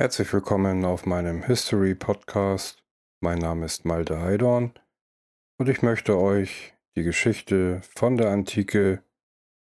[0.00, 2.82] Herzlich willkommen auf meinem History Podcast.
[3.22, 4.72] Mein Name ist Malte Heidorn
[5.58, 9.04] und ich möchte euch die Geschichte von der Antike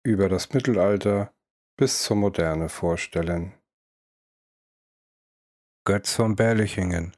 [0.05, 1.33] über das Mittelalter
[1.79, 3.55] bis zur Moderne vorstellen.
[5.87, 7.17] Götz von Berlichingen,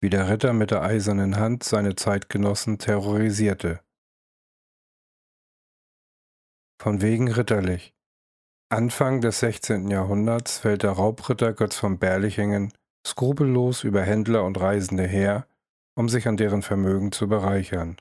[0.00, 3.84] wie der Ritter mit der eisernen Hand seine Zeitgenossen terrorisierte.
[6.82, 7.95] Von wegen ritterlich.
[8.68, 9.90] Anfang des 16.
[9.90, 12.72] Jahrhunderts fällt der Raubritter Götz von Berlichingen
[13.06, 15.46] skrupellos über Händler und Reisende her,
[15.94, 17.96] um sich an deren Vermögen zu bereichern.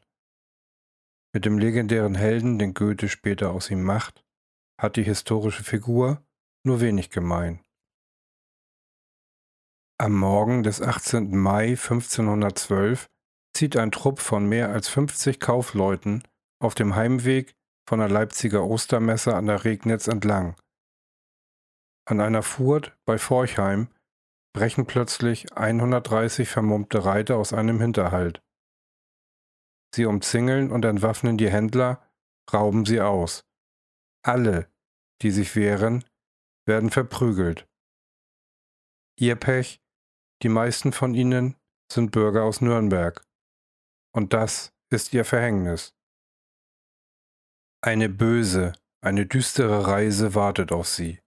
[1.34, 4.26] Mit dem legendären Helden, den Goethe später aus ihm macht,
[4.82, 6.24] hat die historische Figur
[6.64, 7.60] nur wenig gemein.
[10.00, 11.38] Am Morgen des 18.
[11.38, 13.06] Mai 1512
[13.54, 16.24] zieht ein Trupp von mehr als 50 Kaufleuten
[16.60, 17.56] auf dem Heimweg
[17.88, 20.56] von der Leipziger Ostermesse an der Regnitz entlang.
[22.08, 23.90] An einer Furt bei Forchheim
[24.54, 28.42] brechen plötzlich 130 vermummte Reiter aus einem Hinterhalt.
[29.94, 32.02] Sie umzingeln und entwaffnen die Händler,
[32.52, 33.46] rauben sie aus.
[34.24, 34.70] Alle,
[35.22, 36.04] die sich wehren,
[36.68, 37.68] werden verprügelt.
[39.18, 39.82] Ihr Pech,
[40.44, 41.56] die meisten von ihnen
[41.92, 43.24] sind Bürger aus Nürnberg.
[44.14, 45.95] Und das ist ihr Verhängnis.
[47.86, 51.20] Eine böse, eine düstere Reise wartet auf sie.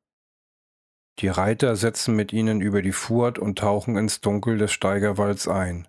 [1.21, 5.87] Die Reiter setzen mit ihnen über die Furt und tauchen ins Dunkel des Steigerwalds ein.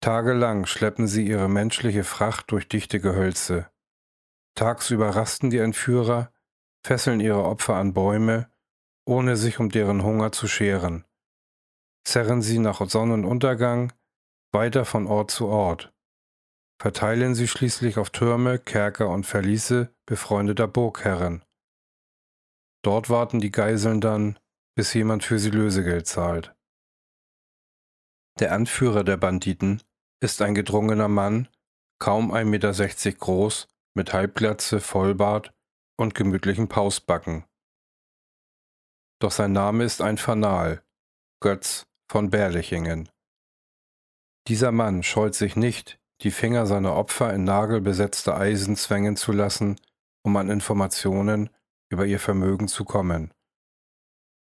[0.00, 3.70] Tagelang schleppen sie ihre menschliche Fracht durch dichte Gehölze.
[4.54, 6.32] Tagsüber rasten die Entführer,
[6.82, 8.50] fesseln ihre Opfer an Bäume,
[9.04, 11.04] ohne sich um deren Hunger zu scheren,
[12.04, 13.92] zerren sie nach Sonnenuntergang
[14.50, 15.92] weiter von Ort zu Ort
[16.78, 21.44] verteilen sie schließlich auf Türme, Kerker und Verliese befreundeter Burgherren.
[22.82, 24.38] Dort warten die Geiseln dann,
[24.76, 26.54] bis jemand für sie Lösegeld zahlt.
[28.38, 29.82] Der Anführer der Banditen
[30.20, 31.48] ist ein gedrungener Mann,
[31.98, 35.54] kaum 1,60 Meter groß, mit Halbglatze, Vollbart
[35.98, 37.44] und gemütlichen Pausbacken.
[39.18, 40.84] Doch sein Name ist ein Fanal,
[41.40, 43.08] Götz von Berlichingen.
[44.46, 49.76] Dieser Mann scheut sich nicht, die Finger seiner Opfer in nagelbesetzte Eisen zwängen zu lassen,
[50.22, 51.50] um an Informationen
[51.90, 53.32] über ihr Vermögen zu kommen.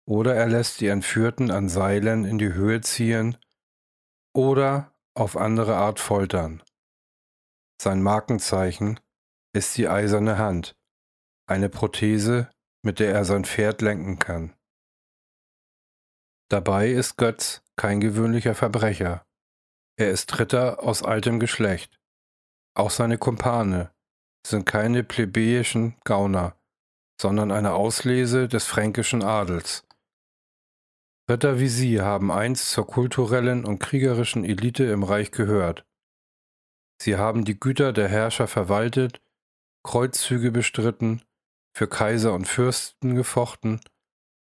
[0.07, 3.38] Oder er lässt die Entführten an Seilen in die Höhe ziehen
[4.34, 6.63] oder auf andere Art foltern.
[7.81, 9.00] Sein Markenzeichen
[9.53, 10.78] ist die eiserne Hand,
[11.47, 12.50] eine Prothese,
[12.84, 14.56] mit der er sein Pferd lenken kann.
[16.50, 19.27] Dabei ist Götz kein gewöhnlicher Verbrecher.
[20.00, 22.00] Er ist Ritter aus altem Geschlecht.
[22.75, 23.91] Auch seine Kumpane
[24.46, 26.56] sind keine plebejischen Gauner,
[27.19, 29.88] sondern eine Auslese des fränkischen Adels.
[31.28, 35.84] Ritter wie sie haben einst zur kulturellen und kriegerischen Elite im Reich gehört.
[37.02, 39.19] Sie haben die Güter der Herrscher verwaltet,
[39.84, 41.24] Kreuzzüge bestritten,
[41.75, 43.81] für Kaiser und Fürsten gefochten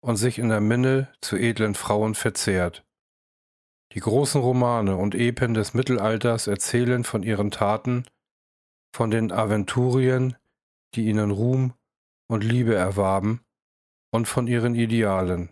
[0.00, 2.84] und sich in der Minne zu edlen Frauen verzehrt.
[3.94, 8.04] Die großen Romane und Epen des Mittelalters erzählen von ihren Taten,
[8.94, 10.36] von den Aventurien,
[10.94, 11.74] die ihnen Ruhm
[12.28, 13.42] und Liebe erwarben,
[14.10, 15.50] und von ihren Idealen.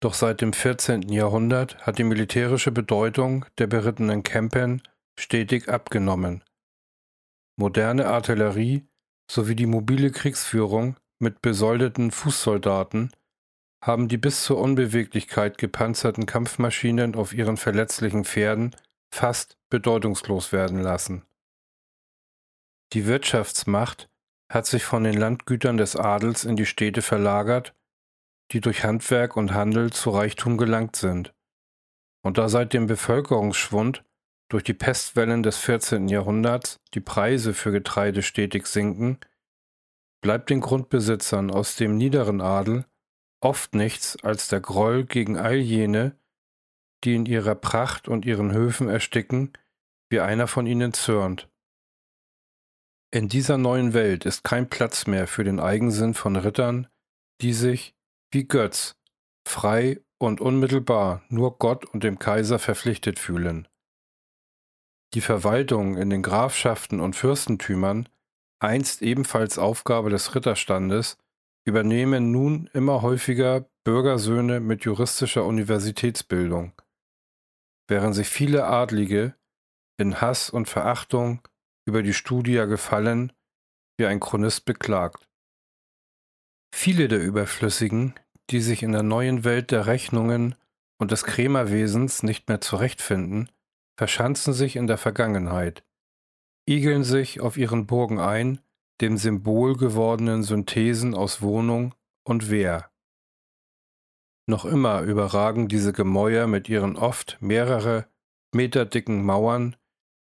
[0.00, 1.02] Doch seit dem 14.
[1.10, 4.82] Jahrhundert hat die militärische Bedeutung der berittenen Campen
[5.18, 6.42] stetig abgenommen.
[7.56, 8.88] Moderne Artillerie
[9.30, 13.12] sowie die mobile Kriegsführung mit besoldeten Fußsoldaten
[13.82, 18.76] haben die bis zur Unbeweglichkeit gepanzerten Kampfmaschinen auf ihren verletzlichen Pferden
[19.10, 21.24] fast bedeutungslos werden lassen.
[22.92, 24.10] Die Wirtschaftsmacht
[24.50, 27.74] hat sich von den Landgütern des Adels in die Städte verlagert,
[28.52, 31.32] die durch Handwerk und Handel zu Reichtum gelangt sind.
[32.22, 34.04] Und da seit dem Bevölkerungsschwund
[34.50, 36.08] durch die Pestwellen des 14.
[36.08, 39.18] Jahrhunderts die Preise für Getreide stetig sinken,
[40.20, 42.84] bleibt den Grundbesitzern aus dem niederen Adel
[43.40, 46.16] oft nichts als der Groll gegen all jene,
[47.04, 49.52] die in ihrer Pracht und ihren Höfen ersticken,
[50.10, 51.48] wie einer von ihnen zürnt.
[53.12, 56.86] In dieser neuen Welt ist kein Platz mehr für den Eigensinn von Rittern,
[57.40, 57.94] die sich,
[58.30, 58.96] wie Götz,
[59.46, 63.66] frei und unmittelbar nur Gott und dem Kaiser verpflichtet fühlen.
[65.14, 68.08] Die Verwaltung in den Grafschaften und Fürstentümern,
[68.60, 71.16] einst ebenfalls Aufgabe des Ritterstandes,
[71.70, 76.72] übernehmen nun immer häufiger Bürgersöhne mit juristischer Universitätsbildung,
[77.86, 79.36] während sich viele Adlige
[79.96, 81.46] in Hass und Verachtung
[81.86, 83.32] über die Studia gefallen,
[83.98, 85.28] wie ein Chronist beklagt.
[86.74, 88.14] Viele der Überflüssigen,
[88.50, 90.56] die sich in der neuen Welt der Rechnungen
[90.98, 93.48] und des Krämerwesens nicht mehr zurechtfinden,
[93.96, 95.84] verschanzen sich in der Vergangenheit,
[96.68, 98.60] igeln sich auf ihren Burgen ein,
[99.00, 101.94] dem Symbol gewordenen Synthesen aus Wohnung
[102.24, 102.90] und Wehr.
[104.46, 108.06] Noch immer überragen diese Gemäuer mit ihren oft mehrere
[108.52, 109.76] Meter dicken Mauern,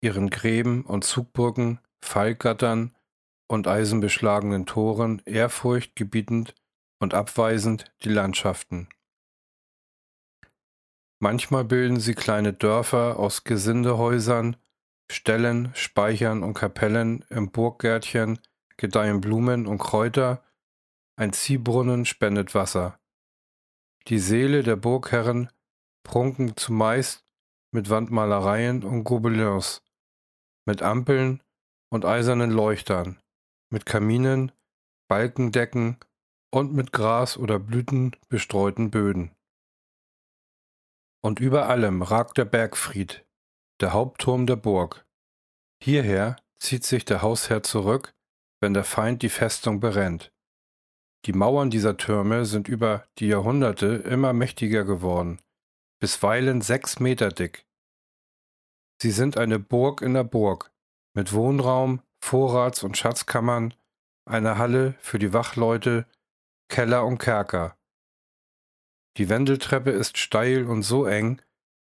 [0.02, 2.96] ihren Gräben und Zugbrücken, Fallgattern
[3.48, 6.56] und eisenbeschlagenen Toren ehrfurchtgebietend
[7.00, 8.88] und abweisend die Landschaften.
[11.20, 14.56] Manchmal bilden sie kleine Dörfer aus Gesindehäusern,
[15.12, 18.40] Ställen, Speichern und Kapellen, im Burggärtchen
[18.82, 20.44] gedeihen Blumen und Kräuter,
[21.16, 23.00] ein Ziehbrunnen spendet Wasser.
[24.08, 25.52] Die Seele der Burgherren
[26.04, 27.24] prunken zumeist
[27.72, 29.84] mit Wandmalereien und Gobelins,
[30.66, 31.44] mit Ampeln
[31.92, 33.22] und eisernen Leuchtern,
[33.72, 34.52] mit Kaminen,
[35.08, 35.98] Balkendecken
[36.52, 39.30] und mit Gras oder Blüten bestreuten Böden.
[41.24, 43.28] Und über allem ragt der Bergfried,
[43.80, 45.06] der Hauptturm der Burg.
[45.84, 48.16] Hierher zieht sich der Hausherr zurück,
[48.62, 50.32] wenn der Feind die Festung berennt.
[51.26, 55.40] Die Mauern dieser Türme sind über die Jahrhunderte immer mächtiger geworden,
[56.00, 57.66] bisweilen sechs Meter dick.
[59.02, 60.72] Sie sind eine Burg in der Burg,
[61.14, 63.74] mit Wohnraum, Vorrats- und Schatzkammern,
[64.26, 66.06] einer Halle für die Wachleute,
[66.70, 67.78] Keller und Kerker.
[69.18, 71.42] Die Wendeltreppe ist steil und so eng,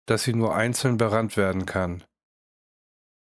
[0.06, 2.04] dass sie nur einzeln berannt werden kann.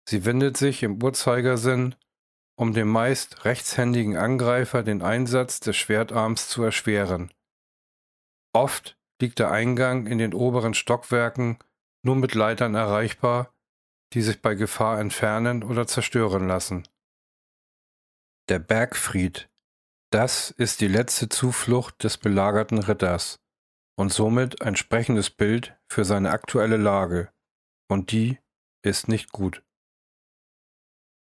[0.07, 1.95] Sie wendet sich im Uhrzeigersinn,
[2.59, 7.31] um dem meist rechtshändigen Angreifer den Einsatz des Schwertarms zu erschweren.
[8.53, 11.59] Oft liegt der Eingang in den oberen Stockwerken
[12.03, 13.53] nur mit Leitern erreichbar,
[14.13, 16.87] die sich bei Gefahr entfernen oder zerstören lassen.
[18.49, 19.49] Der Bergfried,
[20.11, 23.39] das ist die letzte Zuflucht des belagerten Ritters
[23.97, 27.31] und somit ein sprechendes Bild für seine aktuelle Lage,
[27.89, 28.39] und die
[28.83, 29.63] ist nicht gut.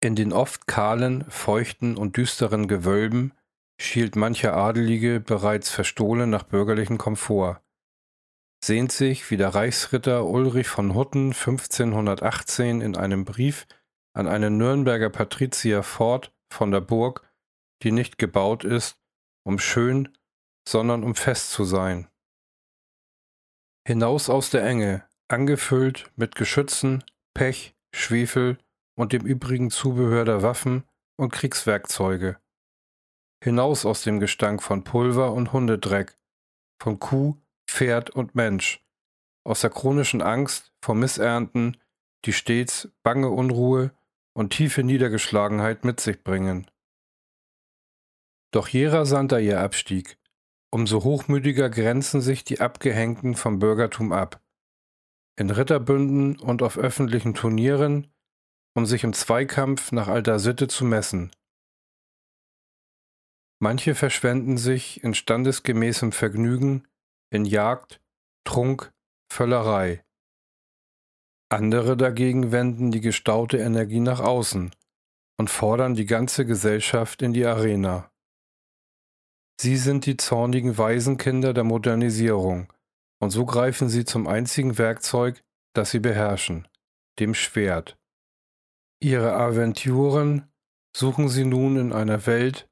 [0.02, 3.32] In den oft kahlen, feuchten und düsteren Gewölben
[3.80, 7.62] schielt mancher Adelige bereits verstohlen nach bürgerlichem Komfort,
[8.64, 13.66] sehnt sich wie der Reichsritter Ulrich von Hutten 1518 in einem Brief
[14.12, 17.22] an einen Nürnberger Patrizier fort von der Burg,
[17.84, 18.98] die nicht gebaut ist,
[19.44, 20.08] um schön,
[20.68, 22.08] sondern um fest zu sein.
[23.86, 28.58] Hinaus aus der Enge, angefüllt mit Geschützen, Pech, Schwefel
[28.94, 30.84] und dem übrigen Zubehör der Waffen
[31.16, 32.38] und Kriegswerkzeuge.
[33.42, 36.16] Hinaus aus dem Gestank von Pulver und Hundedreck,
[36.80, 37.36] von Kuh,
[37.66, 38.84] Pferd und Mensch,
[39.44, 41.76] aus der chronischen Angst vor Missernten,
[42.24, 43.92] die stets bange Unruhe
[44.34, 46.70] und tiefe Niedergeschlagenheit mit sich bringen.
[48.52, 50.18] Doch je rasanter ihr Abstieg,
[50.70, 54.40] umso hochmütiger grenzen sich die Abgehängten vom Bürgertum ab.
[55.36, 58.12] In Ritterbünden und auf öffentlichen Turnieren,
[58.74, 61.30] um sich im Zweikampf nach alter Sitte zu messen.
[63.60, 66.88] Manche verschwenden sich in standesgemäßem Vergnügen,
[67.30, 68.00] in Jagd,
[68.44, 68.92] Trunk,
[69.30, 70.04] Völlerei.
[71.48, 74.72] Andere dagegen wenden die gestaute Energie nach außen
[75.38, 78.10] und fordern die ganze Gesellschaft in die Arena.
[79.60, 82.72] Sie sind die zornigen Waisenkinder der Modernisierung,
[83.20, 85.40] und so greifen sie zum einzigen Werkzeug,
[85.72, 86.66] das sie beherrschen,
[87.20, 87.96] dem Schwert.
[89.02, 90.48] Ihre Aventuren
[90.96, 92.70] suchen sie nun in einer Welt,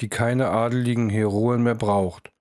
[0.00, 2.32] die keine adeligen Heroen mehr braucht,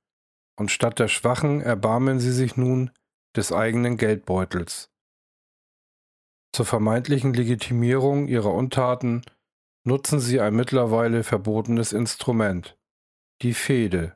[0.60, 2.91] und statt der Schwachen erbarmen sie sich nun
[3.36, 4.91] des eigenen Geldbeutels.
[6.53, 9.24] Zur vermeintlichen Legitimierung ihrer Untaten
[9.88, 12.77] nutzen sie ein mittlerweile verbotenes Instrument,
[13.41, 14.15] die Fehde.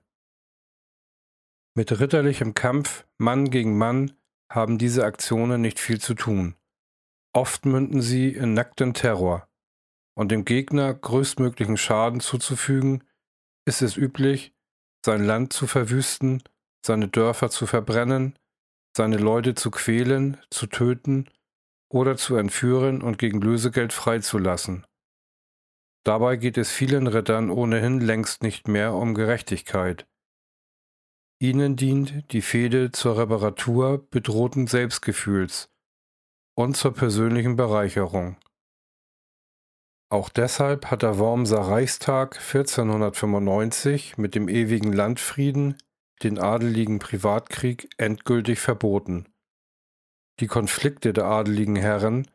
[1.76, 4.16] Mit ritterlichem Kampf Mann gegen Mann
[4.52, 6.56] haben diese Aktionen nicht viel zu tun.
[7.36, 9.50] Oft münden sie in nackten Terror.
[10.18, 13.04] Und dem Gegner größtmöglichen Schaden zuzufügen,
[13.68, 14.54] ist es üblich,
[15.06, 16.42] sein Land zu verwüsten,
[16.86, 18.40] seine Dörfer zu verbrennen,
[18.96, 21.30] seine Leute zu quälen, zu töten
[21.92, 24.86] oder zu entführen und gegen Lösegeld freizulassen.
[26.06, 30.08] Dabei geht es vielen Rittern ohnehin längst nicht mehr um Gerechtigkeit.
[31.42, 35.70] Ihnen dient die Fehde zur Reparatur bedrohten Selbstgefühls
[36.56, 38.38] und zur persönlichen Bereicherung.
[40.10, 45.78] Auch deshalb hat der Wormser Reichstag 1495 mit dem ewigen Landfrieden
[46.24, 49.26] den adeligen Privatkrieg endgültig verboten.
[50.40, 52.28] Die Konflikte der adeligen Herren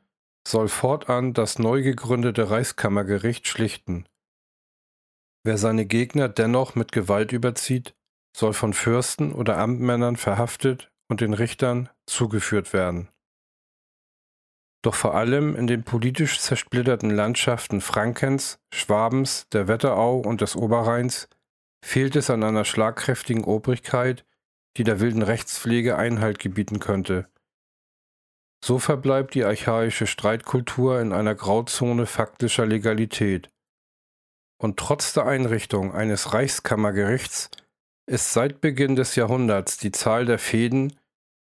[0.47, 4.07] soll fortan das neu gegründete Reichskammergericht schlichten.
[5.45, 7.95] Wer seine Gegner dennoch mit Gewalt überzieht,
[8.37, 13.09] soll von Fürsten oder Amtmännern verhaftet und den Richtern zugeführt werden.
[14.83, 21.29] Doch vor allem in den politisch zersplitterten Landschaften Frankens, Schwabens, der Wetterau und des Oberrheins
[21.85, 24.25] fehlt es an einer schlagkräftigen Obrigkeit,
[24.77, 27.29] die der wilden Rechtspflege Einhalt gebieten könnte.
[28.65, 33.51] So verbleibt die archaische Streitkultur in einer Grauzone faktischer Legalität.
[34.59, 37.51] Und trotz der Einrichtung eines Reichskammergerichts
[38.07, 40.99] ist seit Beginn des Jahrhunderts die Zahl der Fäden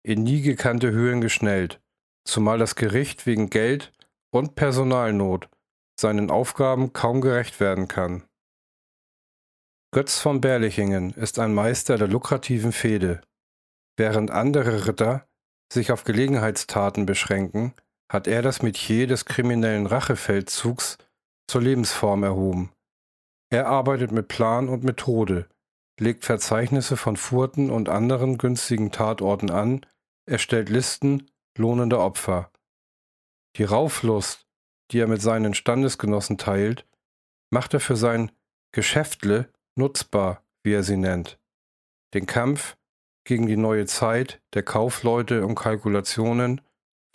[0.03, 1.81] in nie gekannte Höhen geschnellt,
[2.29, 3.91] zumal das Gericht wegen Geld
[4.31, 5.49] und Personalnot
[5.99, 8.23] seinen Aufgaben kaum gerecht werden kann.
[9.91, 13.21] Götz von Berlichingen ist ein Meister der lukrativen Fehde.
[13.97, 15.27] Während andere Ritter
[15.73, 17.73] sich auf Gelegenheitstaten beschränken,
[18.11, 20.97] hat er das Metier des kriminellen Rachefeldzugs
[21.47, 22.71] zur Lebensform erhoben.
[23.51, 25.49] Er arbeitet mit Plan und Methode,
[25.99, 29.85] legt Verzeichnisse von Furten und anderen günstigen Tatorten an,
[30.27, 32.51] erstellt Listen lohnender Opfer.
[33.57, 34.47] Die Rauflust,
[34.91, 36.87] die er mit seinen Standesgenossen teilt,
[37.51, 38.31] macht er für sein
[38.71, 41.39] Geschäftle nutzbar, wie er sie nennt.
[42.13, 42.77] Den Kampf
[43.23, 46.61] gegen die neue Zeit der Kaufleute und Kalkulationen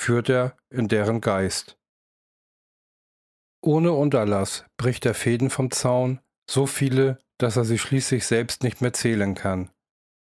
[0.00, 1.78] führt er in deren Geist.
[3.60, 8.80] Ohne Unterlass bricht er Fäden vom Zaun, so viele, dass er sie schließlich selbst nicht
[8.80, 9.70] mehr zählen kann.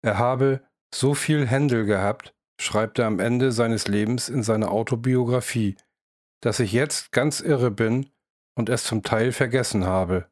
[0.02, 5.76] Er habe so viel Händel gehabt, schreibt er am Ende seines Lebens in seiner Autobiografie,
[6.40, 8.10] dass ich jetzt ganz irre bin
[8.54, 10.28] und es zum Teil vergessen habe.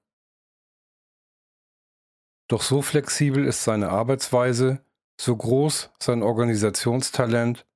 [2.48, 4.80] Doch so flexibel ist seine Arbeitsweise,
[5.20, 7.66] so groß sein Organisationstalent,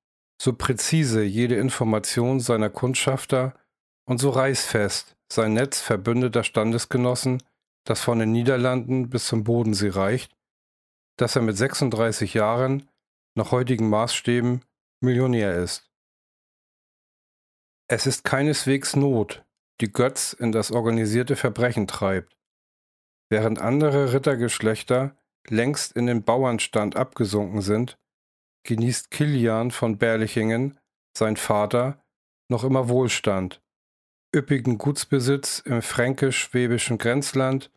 [0.40, 3.54] so präzise jede Information seiner Kundschafter
[4.04, 7.42] und so reißfest sein Netz verbündeter Standesgenossen,
[7.84, 10.36] das von den Niederlanden bis zum Bodensee reicht,
[11.16, 12.88] dass er mit 36 Jahren
[13.36, 14.64] nach heutigen Maßstäben
[15.00, 15.90] Millionär ist.
[17.88, 19.44] Es ist keineswegs Not,
[19.80, 22.36] die Götz in das organisierte Verbrechen treibt.
[23.30, 25.16] Während andere Rittergeschlechter
[25.48, 27.98] längst in den Bauernstand abgesunken sind,
[28.64, 30.78] genießt Kilian von Berlichingen,
[31.16, 32.04] sein Vater,
[32.48, 33.62] noch immer Wohlstand,
[34.34, 37.70] üppigen Gutsbesitz im fränkisch-schwäbischen Grenzland,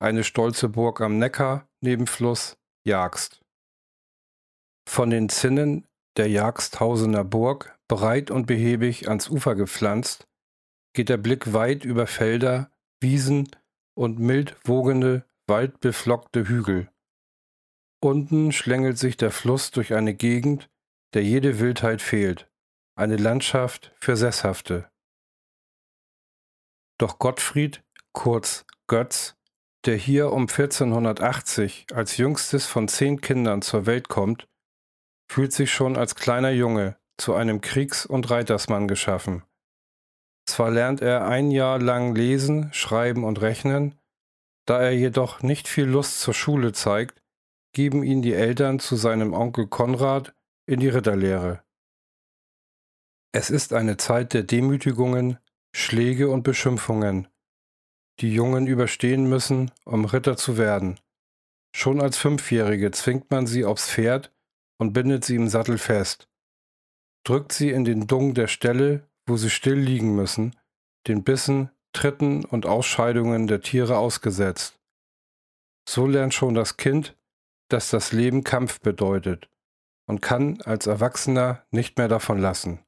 [0.00, 3.40] eine stolze Burg am Neckar, Nebenfluss Jagst.
[4.88, 10.26] Von den Zinnen der Jagsthausener Burg, breit und behäbig ans Ufer gepflanzt,
[10.94, 13.48] geht der Blick weit über Felder, Wiesen
[13.94, 16.88] und mild wogende, waldbeflockte Hügel.
[18.00, 20.70] Unten schlängelt sich der Fluss durch eine Gegend,
[21.12, 22.50] der jede Wildheit fehlt,
[22.96, 24.90] eine Landschaft für Sesshafte.
[26.98, 29.36] Doch Gottfried, kurz Götz,
[29.84, 34.48] der hier um 1480 als jüngstes von zehn Kindern zur Welt kommt,
[35.30, 39.42] fühlt sich schon als kleiner Junge zu einem Kriegs- und Reitersmann geschaffen.
[40.46, 43.98] Zwar lernt er ein Jahr lang lesen, schreiben und rechnen,
[44.66, 47.22] da er jedoch nicht viel Lust zur Schule zeigt,
[47.74, 50.34] geben ihn die Eltern zu seinem Onkel Konrad
[50.66, 51.62] in die Ritterlehre.
[53.32, 55.38] Es ist eine Zeit der Demütigungen,
[55.74, 57.28] Schläge und Beschimpfungen,
[58.20, 60.98] die Jungen überstehen müssen, um Ritter zu werden.
[61.74, 64.32] Schon als Fünfjährige zwingt man sie aufs Pferd
[64.78, 66.28] und bindet sie im Sattel fest,
[67.24, 70.56] drückt sie in den Dung der Stelle, wo sie still liegen müssen,
[71.06, 74.78] den Bissen, Tritten und Ausscheidungen der Tiere ausgesetzt.
[75.88, 77.16] So lernt schon das Kind,
[77.68, 79.50] dass das Leben Kampf bedeutet
[80.06, 82.80] und kann als Erwachsener nicht mehr davon lassen.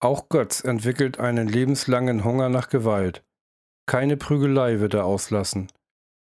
[0.00, 3.24] Auch Götz entwickelt einen lebenslangen Hunger nach Gewalt.
[3.86, 5.70] Keine Prügelei wird er auslassen.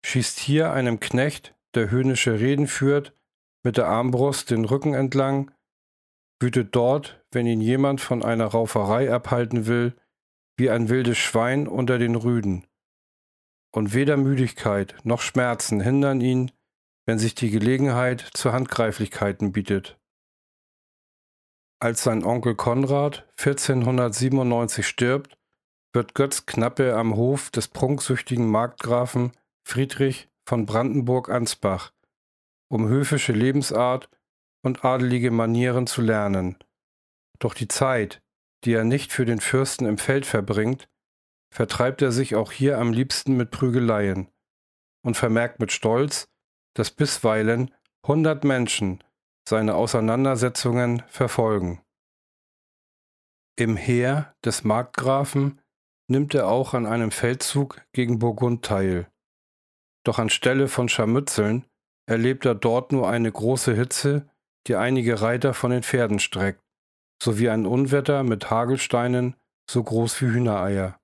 [0.04, 3.14] Schießt hier einem Knecht, der höhnische Reden führt,
[3.62, 5.50] mit der Armbrust den Rücken entlang,
[6.40, 9.94] wütet dort, wenn ihn jemand von einer Rauferei abhalten will,
[10.56, 12.66] wie ein wildes Schwein unter den Rüden.
[13.72, 16.50] Und weder Müdigkeit noch Schmerzen hindern ihn,
[17.06, 19.98] wenn sich die Gelegenheit zu Handgreiflichkeiten bietet.
[21.82, 25.38] Als sein Onkel Konrad 1497 stirbt,
[25.94, 29.32] wird Götz Knappe am Hof des prunksüchtigen Markgrafen
[29.66, 31.92] Friedrich von Brandenburg-Ansbach,
[32.70, 34.08] um höfische Lebensart
[34.62, 36.56] und adelige Manieren zu lernen.
[37.38, 38.22] Doch die Zeit,
[38.64, 40.88] die er nicht für den Fürsten im Feld verbringt,
[41.52, 44.28] vertreibt er sich auch hier am liebsten mit Prügeleien
[45.02, 46.28] und vermerkt mit Stolz,
[46.74, 47.74] dass bisweilen
[48.06, 49.02] hundert Menschen
[49.48, 51.82] seine Auseinandersetzungen verfolgen.
[53.56, 55.60] Im Heer des Markgrafen
[56.08, 59.10] nimmt er auch an einem Feldzug gegen Burgund teil.
[60.04, 61.64] Doch anstelle von Scharmützeln
[62.10, 64.28] erlebt er dort nur eine große Hitze,
[64.66, 66.60] die einige Reiter von den Pferden streckt,
[67.22, 69.36] sowie ein Unwetter mit Hagelsteinen
[69.70, 70.98] so groß wie Hühnereier.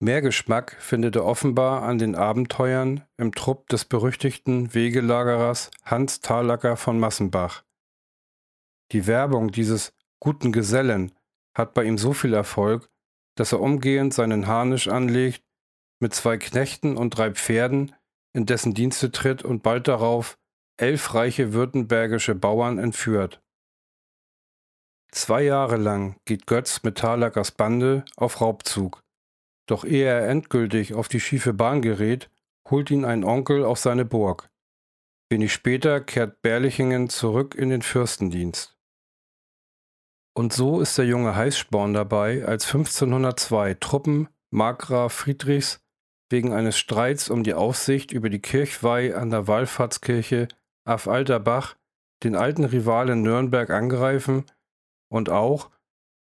[0.00, 6.76] Mehr Geschmack findet er offenbar an den Abenteuern im Trupp des berüchtigten Wegelagerers Hans Thalacker
[6.76, 7.62] von Massenbach.
[8.90, 11.12] Die Werbung dieses guten Gesellen
[11.56, 12.90] hat bei ihm so viel Erfolg,
[13.36, 15.44] dass er umgehend seinen Harnisch anlegt,
[16.00, 17.94] mit zwei Knechten und drei Pferden
[18.32, 20.38] in dessen Dienste tritt und bald darauf
[20.78, 23.40] elf reiche württembergische Bauern entführt.
[25.12, 29.02] Zwei Jahre lang geht Götz mit Thalackers Bande auf Raubzug.
[29.68, 32.30] Doch ehe er endgültig auf die schiefe Bahn gerät,
[32.68, 34.50] holt ihn ein Onkel auf seine Burg.
[35.30, 38.76] Wenig später kehrt Berlichingen zurück in den Fürstendienst.
[40.34, 45.81] Und so ist der junge Heißsporn dabei, als 1502 Truppen Markgraf Friedrichs
[46.32, 50.48] wegen eines Streits um die Aufsicht über die Kirchweih an der Wallfahrtskirche
[50.84, 51.76] auf Alterbach
[52.24, 54.44] den alten Rivalen Nürnberg angreifen
[55.08, 55.70] und auch,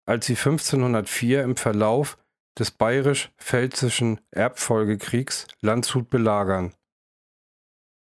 [0.05, 2.17] als sie 1504 im Verlauf
[2.59, 6.73] des bayerisch-pfälzischen Erbfolgekriegs Landshut belagern.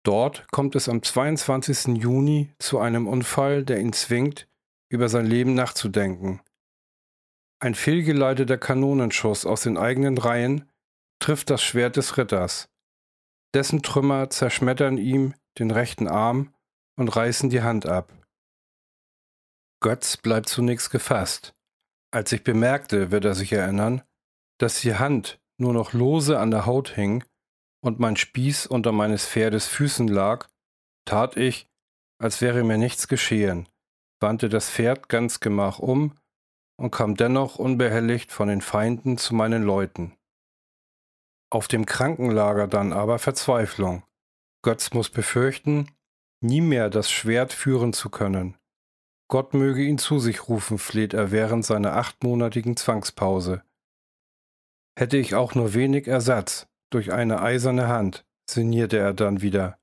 [0.04, 1.98] Dort kommt es am 22.
[2.02, 4.50] Juni zu einem Unfall, der ihn zwingt,
[4.90, 6.42] über sein Leben nachzudenken.
[7.60, 10.70] Ein fehlgeleiteter Kanonenschuss aus den eigenen Reihen
[11.24, 12.68] trifft das Schwert des Ritters.
[13.54, 16.54] Dessen Trümmer zerschmettern ihm den rechten Arm
[16.98, 18.12] und reißen die Hand ab.
[19.80, 21.54] Götz bleibt zunächst gefasst.
[22.12, 24.02] Als ich bemerkte, wird er sich erinnern,
[24.60, 27.24] dass die Hand nur noch lose an der Haut hing
[27.82, 30.50] und mein Spieß unter meines Pferdes Füßen lag,
[31.06, 31.68] tat ich,
[32.22, 33.70] als wäre mir nichts geschehen,
[34.20, 36.16] wandte das Pferd ganz gemach um
[36.78, 40.18] und kam dennoch unbehelligt von den Feinden zu meinen Leuten.
[41.54, 44.02] Auf dem Krankenlager dann aber Verzweiflung.
[44.64, 45.92] Götz muss befürchten,
[46.42, 48.58] nie mehr das Schwert führen zu können.
[49.30, 53.62] Gott möge ihn zu sich rufen, fleht er während seiner achtmonatigen Zwangspause.
[54.98, 59.78] Hätte ich auch nur wenig Ersatz durch eine eiserne Hand, sinnierte er dann wieder.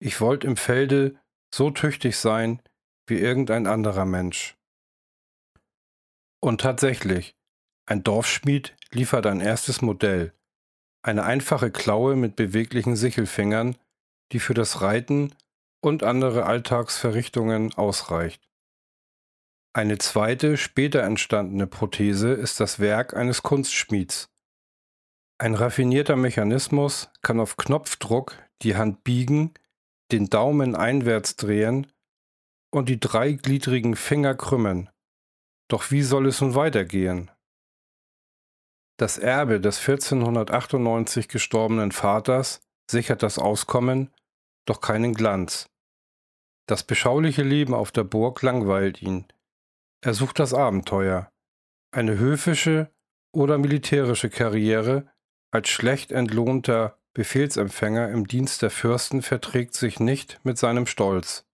[0.00, 1.14] Ich wollt im Felde
[1.54, 2.60] so tüchtig sein
[3.06, 4.56] wie irgendein anderer Mensch.
[6.40, 7.36] Und tatsächlich,
[7.88, 10.32] ein Dorfschmied liefert ein erstes Modell,
[11.06, 13.76] eine einfache Klaue mit beweglichen Sichelfingern,
[14.32, 15.34] die für das Reiten
[15.80, 18.42] und andere Alltagsverrichtungen ausreicht.
[19.72, 24.30] Eine zweite, später entstandene Prothese ist das Werk eines Kunstschmieds,
[25.38, 29.52] ein raffinierter Mechanismus kann auf Knopfdruck die Hand biegen,
[30.10, 31.92] den Daumen einwärts drehen
[32.70, 34.88] und die dreigliedrigen Finger krümmen.
[35.68, 37.30] Doch wie soll es nun weitergehen?
[38.98, 44.10] Das Erbe des 1498 gestorbenen Vaters sichert das Auskommen,
[44.64, 45.68] doch keinen Glanz.
[46.66, 49.26] Das beschauliche Leben auf der Burg langweilt ihn.
[50.02, 51.30] Er sucht das Abenteuer.
[51.92, 52.90] Eine höfische
[53.32, 55.10] oder militärische Karriere
[55.52, 61.46] als schlecht entlohnter Befehlsempfänger im Dienst der Fürsten verträgt sich nicht mit seinem Stolz.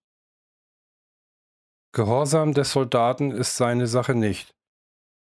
[1.92, 4.56] Gehorsam des Soldaten ist seine Sache nicht.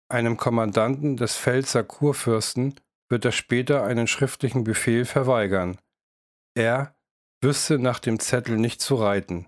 [0.08, 2.74] Einem Kommandanten des Pfälzer Kurfürsten
[3.08, 5.78] wird er später einen schriftlichen Befehl verweigern.
[6.54, 6.94] Er
[7.42, 9.46] wüsste nach dem Zettel nicht zu reiten.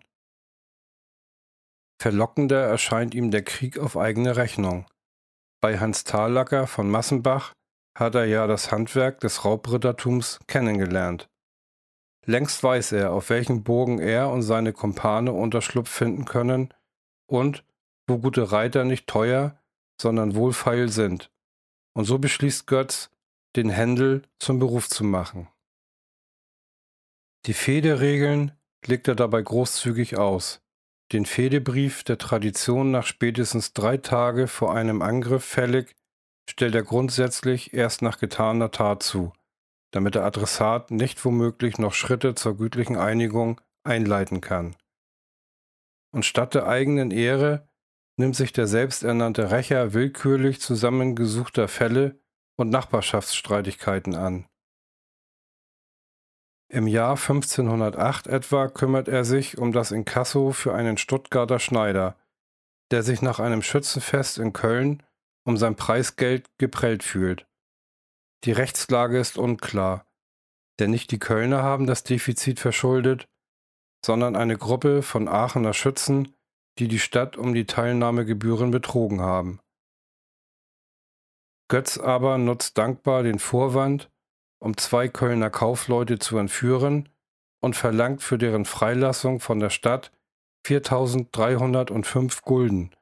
[2.01, 4.87] Verlockender erscheint ihm der Krieg auf eigene Rechnung.
[5.63, 7.53] Bei Hans Thalacker von Massenbach
[7.97, 11.27] hat er ja das Handwerk des Raubrittertums kennengelernt.
[12.27, 16.75] Längst weiß er, auf welchen Burgen er und seine Kumpane Unterschlupf finden können
[17.31, 17.65] und
[18.09, 19.59] wo gute Reiter nicht teuer,
[20.01, 21.31] sondern wohlfeil sind.
[21.95, 23.11] Und so beschließt Götz,
[23.57, 25.49] den Händel zum Beruf zu machen.
[27.47, 28.53] Die Fehderegeln
[28.85, 30.61] legt er dabei großzügig aus.
[31.13, 35.95] Den Fehdebrief der Tradition nach spätestens drei Tage vor einem Angriff fällig
[36.51, 39.33] stellt er grundsätzlich erst nach getaner Tat zu,
[39.93, 44.75] damit der Adressat nicht womöglich noch Schritte zur gütlichen Einigung einleiten kann.
[46.13, 47.66] Und statt der eigenen Ehre
[48.17, 52.19] nimmt sich der selbsternannte Rächer willkürlich zusammengesuchter Fälle
[52.57, 54.47] und Nachbarschaftsstreitigkeiten an.
[56.69, 62.17] Im Jahr 1508 etwa kümmert er sich um das Inkasso für einen Stuttgarter Schneider,
[62.91, 65.03] der sich nach einem Schützenfest in Köln
[65.45, 67.47] um sein Preisgeld geprellt fühlt.
[68.45, 70.07] Die Rechtslage ist unklar,
[70.81, 73.29] denn nicht die Kölner haben das Defizit verschuldet,
[74.05, 76.36] sondern eine Gruppe von Aachener Schützen,
[76.79, 79.61] die die Stadt um die Teilnahmegebühren betrogen haben.
[81.69, 84.11] Götz aber nutzt dankbar den Vorwand,
[84.59, 87.09] um zwei Kölner Kaufleute zu entführen
[87.61, 90.13] und verlangt für deren Freilassung von der Stadt
[90.65, 92.95] 4305 Gulden,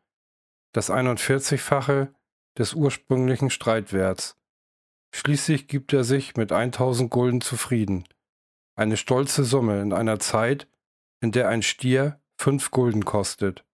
[0.72, 2.14] das 41-fache
[2.58, 4.36] des ursprünglichen Streitwerts.
[5.14, 8.04] Schließlich gibt er sich mit 1000 Gulden zufrieden.
[8.76, 10.68] Eine stolze Summe in einer Zeit,
[11.20, 13.64] in der ein Stier fünf Gulden kostet.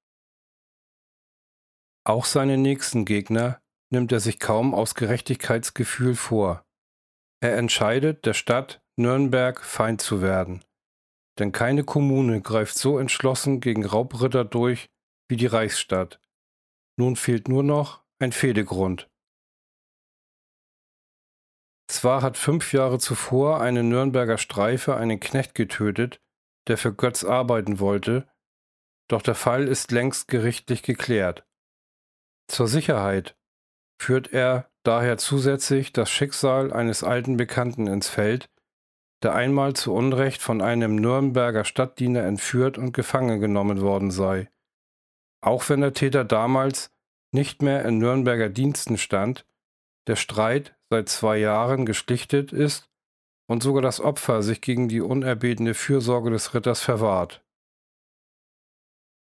[2.05, 6.65] Auch seine nächsten Gegner nimmt er sich kaum aus Gerechtigkeitsgefühl vor.
[7.41, 10.65] Er entscheidet, der Stadt Nürnberg Feind zu werden.
[11.39, 14.91] Denn keine Kommune greift so entschlossen gegen Raubritter durch
[15.29, 16.21] wie die Reichsstadt.
[16.97, 19.09] Nun fehlt nur noch ein Fehdegrund.
[21.91, 26.21] Zwar hat fünf Jahre zuvor eine Nürnberger Streife einen Knecht getötet,
[26.69, 28.30] der für Götz arbeiten wollte,
[29.13, 31.45] doch der Fall ist längst gerichtlich geklärt.
[32.49, 33.37] Zur Sicherheit
[34.01, 38.49] führt er daher zusätzlich das Schicksal eines alten Bekannten ins Feld,
[39.23, 44.49] der einmal zu Unrecht von einem Nürnberger Stadtdiener entführt und gefangen genommen worden sei.
[45.43, 46.91] Auch wenn der Täter damals
[47.33, 49.47] nicht mehr in Nürnberger Diensten stand,
[50.07, 52.91] der Streit seit zwei Jahren geschlichtet ist
[53.47, 57.45] und sogar das Opfer sich gegen die unerbetene Fürsorge des Ritters verwahrt.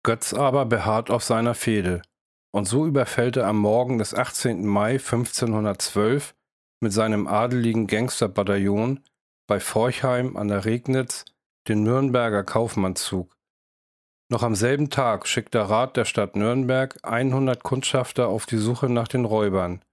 [0.04, 2.02] Götz aber beharrt auf seiner Fehde,
[2.52, 4.66] und so überfällt er am Morgen des 18.
[4.66, 6.36] Mai 1512
[6.82, 9.00] mit seinem adeligen Gangsterbataillon
[9.48, 11.24] bei Forchheim an der Regnitz
[11.70, 13.34] den Nürnberger Kaufmannszug.
[14.30, 18.90] Noch am selben Tag schickt der Rat der Stadt Nürnberg 100 Kundschafter auf die Suche
[18.90, 19.84] nach den Räubern.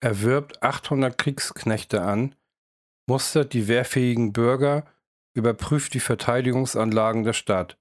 [0.00, 2.34] Er wirbt 800 Kriegsknechte an,
[3.08, 4.84] mustert die wehrfähigen Bürger,
[5.34, 7.78] überprüft die Verteidigungsanlagen der Stadt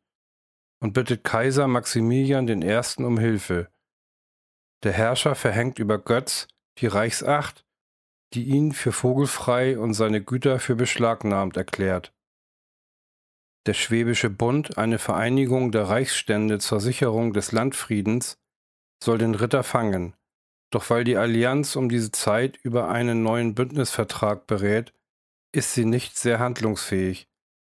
[0.82, 2.82] und bittet Kaiser Maximilian I.
[3.04, 3.70] um Hilfe.
[4.84, 6.48] Der Herrscher verhängt über Götz
[6.80, 7.66] die Reichsacht,
[8.34, 12.14] die ihn für vogelfrei und seine Güter für beschlagnahmt erklärt.
[13.68, 18.40] Der Schwäbische Bund, eine Vereinigung der Reichsstände zur Sicherung des Landfriedens,
[19.04, 20.16] soll den Ritter fangen,
[20.72, 24.94] doch weil die Allianz um diese Zeit über einen neuen Bündnisvertrag berät,
[25.54, 27.28] ist sie nicht sehr handlungsfähig,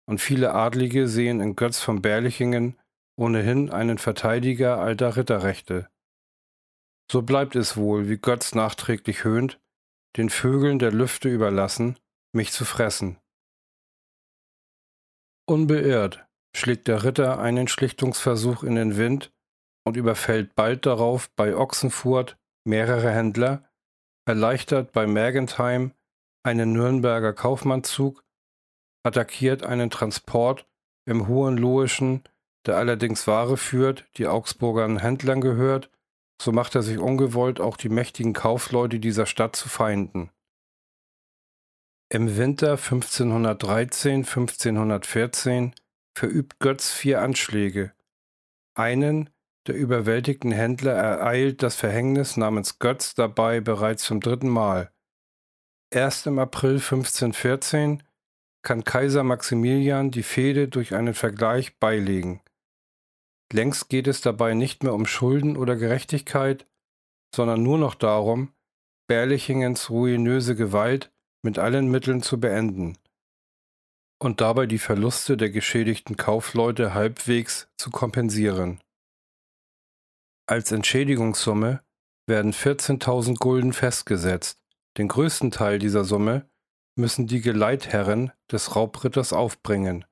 [0.08, 2.76] und viele Adlige sehen in Götz von Berlichingen
[3.16, 5.88] ohnehin einen Verteidiger alter Ritterrechte.
[7.10, 9.60] So bleibt es wohl, wie Götz nachträglich höhnt,
[10.16, 11.98] den Vögeln der Lüfte überlassen,
[12.32, 13.18] mich zu fressen.
[15.48, 19.32] Unbeirrt schlägt der Ritter einen Schlichtungsversuch in den Wind
[19.86, 23.70] und überfällt bald darauf bei Ochsenfurt mehrere Händler,
[24.26, 25.92] erleichtert bei Mergentheim
[26.42, 28.24] einen Nürnberger Kaufmannszug,
[29.04, 30.66] attackiert einen Transport
[31.06, 32.24] im Hohenlohischen
[32.66, 35.90] der allerdings Ware führt, die Augsburgern Händlern gehört,
[36.40, 40.30] so macht er sich ungewollt auch die mächtigen Kaufleute dieser Stadt zu Feinden.
[42.08, 45.72] Im Winter 1513-1514
[46.16, 47.92] verübt Götz vier Anschläge.
[48.74, 49.30] Einen
[49.66, 54.92] der überwältigten Händler ereilt das Verhängnis namens Götz dabei bereits zum dritten Mal.
[55.90, 58.04] Erst im April 1514
[58.62, 62.40] kann Kaiser Maximilian die Fehde durch einen Vergleich beilegen.
[63.52, 66.66] Längst geht es dabei nicht mehr um Schulden oder Gerechtigkeit,
[67.34, 68.52] sondern nur noch darum,
[69.08, 72.98] Berlichingens ruinöse Gewalt mit allen Mitteln zu beenden
[74.18, 78.80] und dabei die Verluste der geschädigten Kaufleute halbwegs zu kompensieren.
[80.48, 81.82] Als Entschädigungssumme
[82.26, 84.60] werden 14.000 Gulden festgesetzt.
[84.96, 86.48] Den größten Teil dieser Summe
[86.96, 90.04] müssen die Geleitherren des Raubritters aufbringen,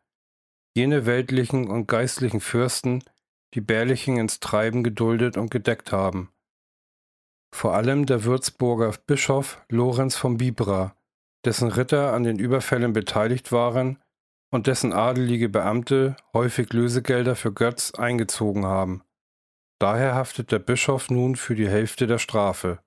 [0.77, 3.03] jene weltlichen und geistlichen Fürsten,
[3.55, 6.31] die Berliching ins Treiben geduldet und gedeckt haben.
[7.55, 10.97] Vor allem der Würzburger Bischof Lorenz von Bibra,
[11.45, 14.03] dessen Ritter an den Überfällen beteiligt waren
[14.51, 19.03] und dessen adelige Beamte häufig Lösegelder für Götz eingezogen haben.
[19.81, 22.81] Daher haftet der Bischof nun für die Hälfte der Strafe.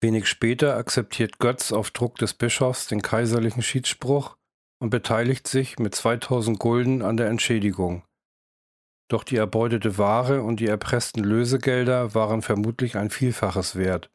[0.00, 4.36] Wenig später akzeptiert Götz auf Druck des Bischofs den kaiserlichen Schiedsspruch
[4.80, 8.02] und beteiligt sich mit 2000 Gulden an der Entschädigung.
[9.10, 14.08] Doch die erbeutete Ware und die erpressten Lösegelder waren vermutlich ein Vielfaches wert,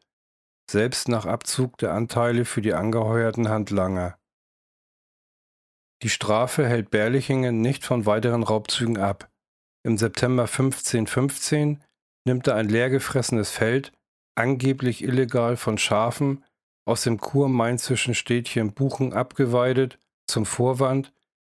[0.70, 4.18] selbst nach Abzug der Anteile für die angeheuerten Handlanger.
[6.02, 9.30] Die Strafe hält Berlichingen nicht von weiteren Raubzügen ab.
[9.84, 11.84] Im September 1515
[12.26, 13.92] nimmt er ein leergefressenes Feld,
[14.34, 16.42] angeblich illegal von Schafen,
[16.86, 21.12] aus dem kurmainzischen Städtchen Buchen abgeweidet, zum Vorwand,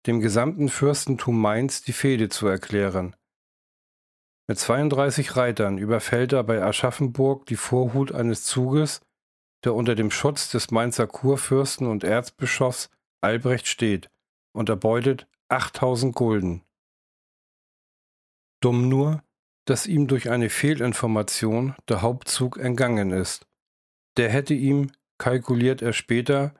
[0.07, 3.15] dem gesamten Fürstentum Mainz die Fehde zu erklären.
[4.49, 8.99] Mit 32 Reitern überfällt er bei Aschaffenburg die Vorhut eines Zuges,
[9.63, 12.89] der unter dem Schutz des Mainzer Kurfürsten und Erzbischofs
[13.21, 14.09] Albrecht steht
[14.51, 16.63] und erbeutet 8000 Gulden.
[18.59, 19.21] Dumm nur,
[19.65, 23.45] dass ihm durch eine Fehlinformation der Hauptzug entgangen ist.
[24.17, 26.55] Der hätte ihm, kalkuliert er später,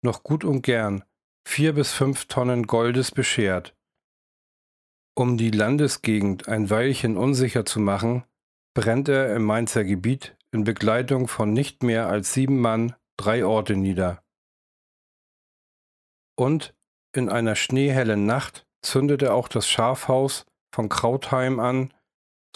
[0.00, 1.02] noch gut und gern
[1.44, 3.74] vier bis fünf Tonnen Goldes beschert.
[5.14, 8.24] Um die Landesgegend ein Weilchen unsicher zu machen,
[8.74, 13.76] brennt er im Mainzer Gebiet in Begleitung von nicht mehr als sieben Mann drei Orte
[13.76, 14.22] nieder.
[16.34, 16.74] Und
[17.14, 21.92] in einer schneehellen Nacht zündet er auch das Schafhaus von Krautheim an,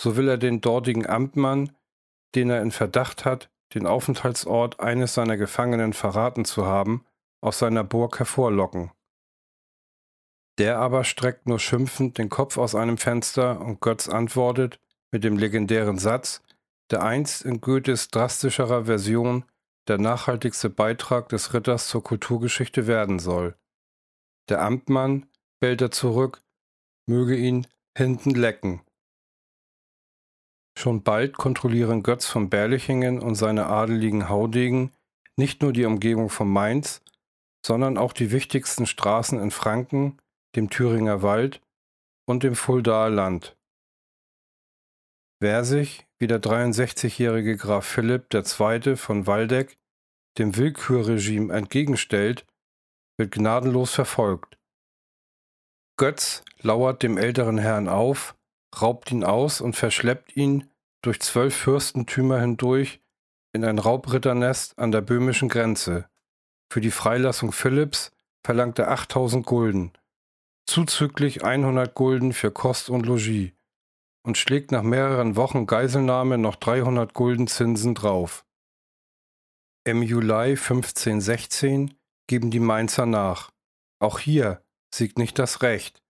[0.00, 1.76] so will er den dortigen Amtmann,
[2.34, 7.04] den er in Verdacht hat, den Aufenthaltsort eines seiner Gefangenen verraten zu haben,
[7.42, 8.92] aus seiner Burg hervorlocken.
[10.58, 14.80] Der aber streckt nur schimpfend den Kopf aus einem Fenster und Götz antwortet
[15.12, 16.42] mit dem legendären Satz,
[16.90, 19.44] der einst in Goethes drastischerer Version
[19.88, 23.56] der nachhaltigste Beitrag des Ritters zur Kulturgeschichte werden soll.
[24.48, 25.26] Der Amtmann,
[25.60, 26.42] bellt er zurück,
[27.06, 27.66] möge ihn
[27.96, 28.82] hinten lecken.
[30.78, 34.92] Schon bald kontrollieren Götz von Berlichingen und seine adeligen Haudegen
[35.36, 37.02] nicht nur die Umgebung von Mainz,
[37.64, 40.18] sondern auch die wichtigsten Straßen in Franken,
[40.56, 41.60] dem Thüringer Wald
[42.26, 43.56] und dem Fuldaer Land.
[45.38, 48.96] Wer sich, wie der 63-jährige Graf Philipp II.
[48.96, 49.78] von Waldeck,
[50.38, 52.46] dem Willkürregime entgegenstellt,
[53.18, 54.58] wird gnadenlos verfolgt.
[55.98, 58.36] Götz lauert dem älteren Herrn auf,
[58.80, 60.70] raubt ihn aus und verschleppt ihn
[61.02, 63.00] durch zwölf Fürstentümer hindurch
[63.54, 66.08] in ein Raubritternest an der böhmischen Grenze.
[66.70, 68.12] Für die Freilassung Philipps
[68.44, 69.92] verlangt er 8000 Gulden,
[70.66, 73.52] zuzüglich 100 Gulden für Kost und Logis
[74.24, 78.44] und schlägt nach mehreren Wochen Geiselnahme noch 300 Gulden Zinsen drauf.
[79.84, 81.94] Im Juli 1516
[82.26, 83.52] geben die Mainzer nach.
[84.00, 86.02] Auch hier siegt nicht das Recht,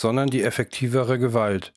[0.00, 1.74] sondern die effektivere Gewalt.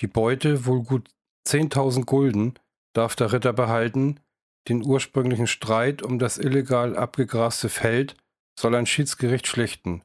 [0.00, 1.08] Die Beute, wohl gut
[1.48, 2.54] 10.000 Gulden,
[2.92, 4.20] darf der Ritter behalten,
[4.68, 8.16] den ursprünglichen Streit um das illegal abgegraste Feld
[8.58, 10.02] soll ein Schiedsgericht schlichten.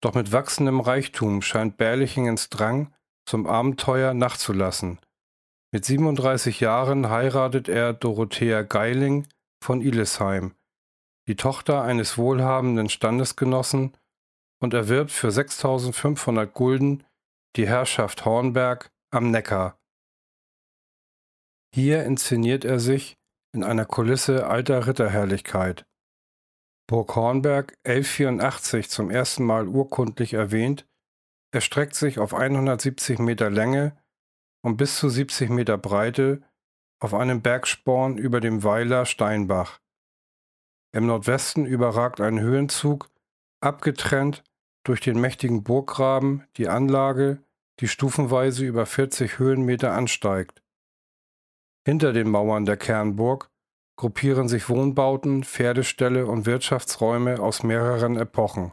[0.00, 2.92] Doch mit wachsendem Reichtum scheint Berlichingens Drang
[3.26, 5.00] zum Abenteuer nachzulassen.
[5.72, 9.26] Mit 37 Jahren heiratet er Dorothea Geiling
[9.62, 10.54] von Illesheim,
[11.28, 13.96] die Tochter eines wohlhabenden Standesgenossen,
[14.58, 17.04] und erwirbt für 6500 Gulden
[17.56, 19.78] die Herrschaft Hornberg am Neckar.
[21.74, 23.18] Hier inszeniert er sich
[23.52, 25.84] in einer Kulisse alter Ritterherrlichkeit.
[26.88, 30.86] Burg Hornberg 1184 zum ersten Mal urkundlich erwähnt,
[31.52, 33.96] erstreckt sich auf 170 Meter Länge
[34.62, 36.42] und bis zu 70 Meter Breite
[37.00, 39.80] auf einem Bergsporn über dem Weiler Steinbach.
[40.92, 43.10] Im Nordwesten überragt ein Höhenzug,
[43.60, 44.44] abgetrennt
[44.84, 47.42] durch den mächtigen Burggraben, die Anlage,
[47.80, 50.62] die stufenweise über 40 Höhenmeter ansteigt.
[51.84, 53.50] Hinter den Mauern der Kernburg
[53.96, 58.72] gruppieren sich Wohnbauten, Pferdeställe und Wirtschaftsräume aus mehreren Epochen.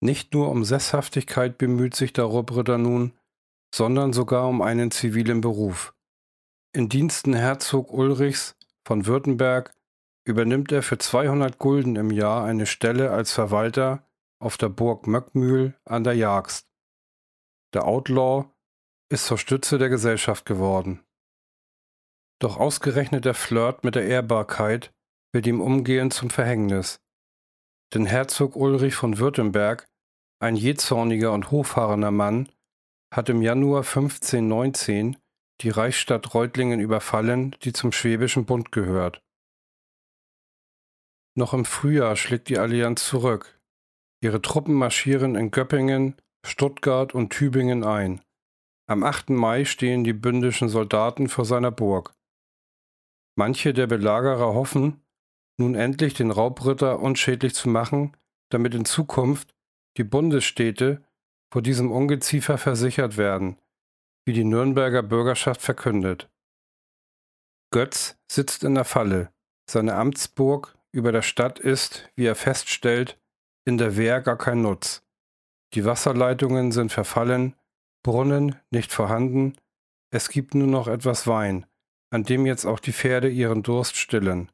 [0.00, 3.12] Nicht nur um Sesshaftigkeit bemüht sich der Rubbritter nun,
[3.74, 5.94] sondern sogar um einen zivilen Beruf.
[6.72, 9.74] In Diensten Herzog Ulrichs von Württemberg
[10.26, 14.06] übernimmt er für 200 Gulden im Jahr eine Stelle als Verwalter
[14.40, 16.68] auf der Burg Möckmühl an der Jagst.
[17.72, 18.46] Der Outlaw
[19.08, 21.03] ist zur Stütze der Gesellschaft geworden.
[22.40, 24.92] Doch ausgerechnet der Flirt mit der Ehrbarkeit
[25.32, 27.00] wird ihm umgehend zum Verhängnis.
[27.92, 29.86] Denn Herzog Ulrich von Württemberg,
[30.40, 32.48] ein jähzorniger und hochfahrender Mann,
[33.12, 35.16] hat im Januar 1519
[35.60, 39.20] die Reichsstadt Reutlingen überfallen, die zum Schwäbischen Bund gehört.
[41.36, 43.60] Noch im Frühjahr schlägt die Allianz zurück.
[44.20, 46.16] Ihre Truppen marschieren in Göppingen,
[46.46, 48.20] Stuttgart und Tübingen ein.
[48.86, 49.30] Am 8.
[49.30, 52.14] Mai stehen die bündischen Soldaten vor seiner Burg.
[53.36, 55.02] Manche der Belagerer hoffen,
[55.58, 58.16] nun endlich den Raubritter unschädlich zu machen,
[58.50, 59.54] damit in Zukunft
[59.96, 61.04] die Bundesstädte
[61.52, 63.58] vor diesem Ungeziefer versichert werden,
[64.24, 66.28] wie die Nürnberger Bürgerschaft verkündet.
[67.70, 69.32] Götz sitzt in der Falle.
[69.68, 73.18] Seine Amtsburg über der Stadt ist, wie er feststellt,
[73.64, 75.02] in der Wehr gar kein Nutz.
[75.74, 77.56] Die Wasserleitungen sind verfallen,
[78.04, 79.56] Brunnen nicht vorhanden,
[80.10, 81.66] es gibt nur noch etwas Wein,
[82.14, 84.48] an dem jetzt auch die Pferde ihren Durst stillen.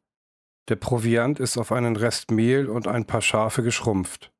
[0.70, 4.32] Der Proviant ist auf einen Rest Mehl und ein paar Schafe geschrumpft.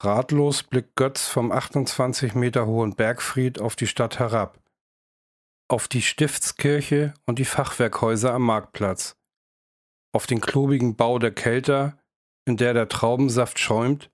[0.00, 4.60] Ratlos blickt Götz vom 28 Meter hohen Bergfried auf die Stadt herab,
[5.66, 9.16] auf die Stiftskirche und die Fachwerkhäuser am Marktplatz,
[10.14, 11.98] auf den klobigen Bau der Kelter,
[12.44, 14.08] in der der Traubensaft schäumt,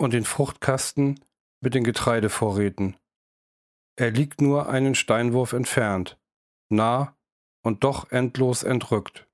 [0.00, 1.22] und den Fruchtkasten
[1.60, 2.96] mit den Getreidevorräten.
[3.98, 6.16] Er liegt nur einen Steinwurf entfernt,
[6.68, 7.16] nah
[7.64, 9.26] und doch endlos entrückt.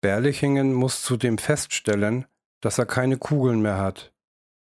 [0.00, 2.26] Berlichingen muss zudem feststellen,
[2.60, 4.12] dass er keine Kugeln mehr hat.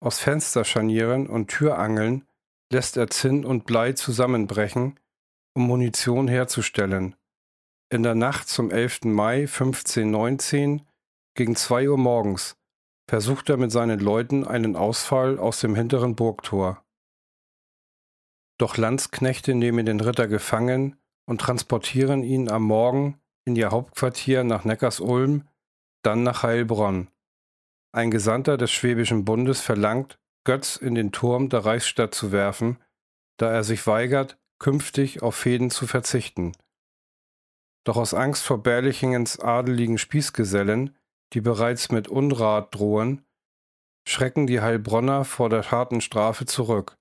[0.03, 2.27] Aus Fensterscharnieren und Türangeln
[2.71, 4.99] lässt er Zinn und Blei zusammenbrechen,
[5.55, 7.15] um Munition herzustellen.
[7.89, 9.05] In der Nacht zum 11.
[9.05, 10.87] Mai 1519
[11.33, 12.55] gegen 2 Uhr morgens
[13.09, 16.85] versucht er mit seinen Leuten einen Ausfall aus dem hinteren Burgtor.
[18.61, 20.95] Doch Landsknechte nehmen den Ritter gefangen
[21.25, 25.47] und transportieren ihn am Morgen in ihr Hauptquartier nach Neckarsulm,
[26.03, 27.07] dann nach Heilbronn.
[27.91, 32.77] Ein Gesandter des Schwäbischen Bundes verlangt, Götz in den Turm der Reichsstadt zu werfen,
[33.37, 36.51] da er sich weigert, künftig auf Fäden zu verzichten.
[37.83, 40.95] Doch aus Angst vor Berlichingens adeligen Spießgesellen,
[41.33, 43.25] die bereits mit Unrat drohen,
[44.07, 47.00] schrecken die Heilbronner vor der harten Strafe zurück.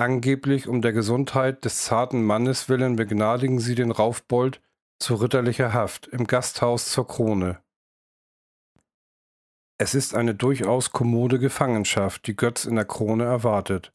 [0.00, 4.62] Angeblich um der Gesundheit des zarten Mannes willen begnadigen sie den Raufbold
[5.00, 7.60] zu ritterlicher Haft im Gasthaus zur Krone.
[9.76, 13.92] Es ist eine durchaus kommode Gefangenschaft, die Götz in der Krone erwartet.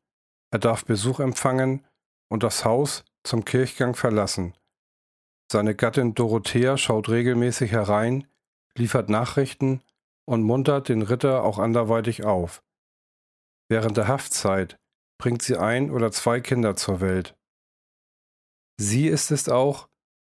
[0.52, 1.86] Er darf Besuch empfangen
[2.30, 4.56] und das Haus zum Kirchgang verlassen.
[5.50, 8.28] Seine Gattin Dorothea schaut regelmäßig herein,
[8.76, 9.82] liefert Nachrichten
[10.26, 12.62] und muntert den Ritter auch anderweitig auf.
[13.70, 14.78] Während der Haftzeit
[15.24, 17.34] bringt sie ein oder zwei Kinder zur Welt.
[18.78, 19.88] Sie ist es auch,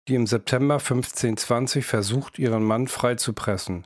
[0.08, 3.86] die im September 1520 versucht, ihren Mann freizupressen.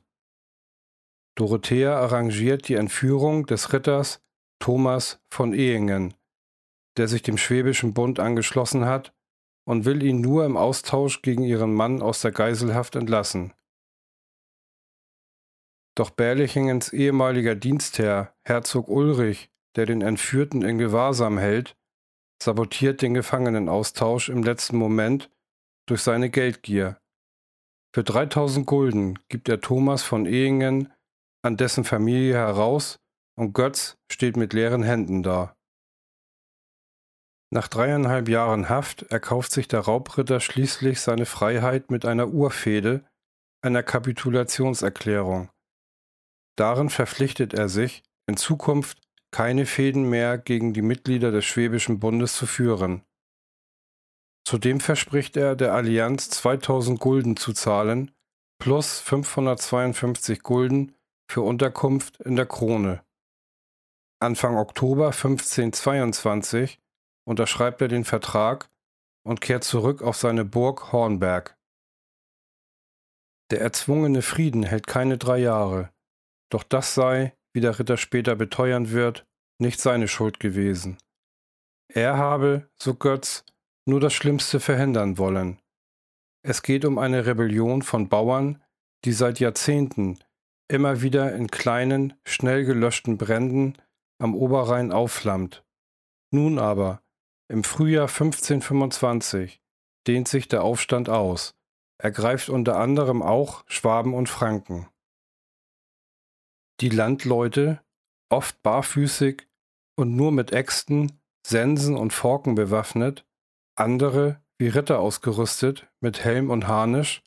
[1.35, 4.21] Dorothea arrangiert die Entführung des Ritters
[4.59, 6.13] Thomas von Ehingen,
[6.97, 9.11] der sich dem Schwäbischen Bund angeschlossen hat
[9.65, 13.55] und will ihn nur im Austausch gegen ihren Mann aus der Geiselhaft entlassen.
[15.95, 21.75] Doch Berlichingens ehemaliger Dienstherr, Herzog Ulrich, der den Entführten in Gewahrsam hält,
[22.41, 25.29] sabotiert den Gefangenenaustausch im letzten Moment
[25.87, 26.99] durch seine Geldgier.
[27.93, 30.91] Für 3000 Gulden gibt er Thomas von Ehingen
[31.43, 32.99] an dessen Familie heraus
[33.37, 35.55] und Götz steht mit leeren Händen da.
[37.53, 43.03] Nach dreieinhalb Jahren Haft erkauft sich der Raubritter schließlich seine Freiheit mit einer Urfehde,
[43.61, 45.49] einer Kapitulationserklärung.
[46.57, 52.35] Darin verpflichtet er sich, in Zukunft keine Fäden mehr gegen die Mitglieder des Schwäbischen Bundes
[52.35, 53.03] zu führen.
[54.45, 58.11] Zudem verspricht er der Allianz 2000 Gulden zu zahlen,
[58.59, 60.95] plus 552 Gulden
[61.29, 63.03] für Unterkunft in der Krone.
[64.19, 66.79] Anfang Oktober 1522
[67.25, 68.69] unterschreibt er den Vertrag
[69.23, 71.57] und kehrt zurück auf seine Burg Hornberg.
[73.51, 75.91] Der erzwungene Frieden hält keine drei Jahre,
[76.49, 79.25] doch das sei, wie der Ritter später beteuern wird,
[79.59, 80.97] nicht seine Schuld gewesen.
[81.87, 83.43] Er habe, so Götz,
[83.85, 85.59] nur das Schlimmste verhindern wollen.
[86.43, 88.63] Es geht um eine Rebellion von Bauern,
[89.05, 90.19] die seit Jahrzehnten
[90.67, 93.77] immer wieder in kleinen, schnell gelöschten Bränden
[94.19, 95.65] am Oberrhein aufflammt.
[96.31, 97.01] Nun aber,
[97.49, 99.61] im Frühjahr 1525,
[100.07, 101.53] dehnt sich der Aufstand aus,
[102.01, 104.87] ergreift unter anderem auch Schwaben und Franken.
[106.81, 107.79] Die Landleute,
[108.29, 109.47] oft barfüßig
[109.95, 113.23] und nur mit Äxten, Sensen und Forken bewaffnet,
[113.75, 117.21] andere, wie Ritter ausgerüstet, mit Helm und Harnisch,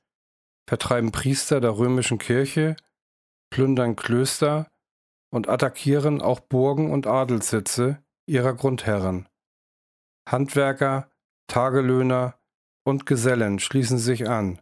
[0.68, 2.74] vertreiben Priester der römischen Kirche,
[3.50, 4.72] plündern Klöster
[5.30, 9.28] und attackieren auch Burgen und Adelssitze ihrer Grundherren.
[10.28, 11.10] Handwerker,
[11.46, 12.40] Tagelöhner
[12.84, 14.60] und Gesellen schließen sich an,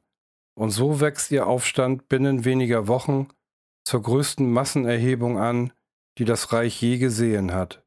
[0.54, 3.28] und so wächst ihr Aufstand binnen weniger Wochen
[3.84, 5.72] zur größten Massenerhebung an,
[6.18, 7.84] die das Reich je gesehen hat.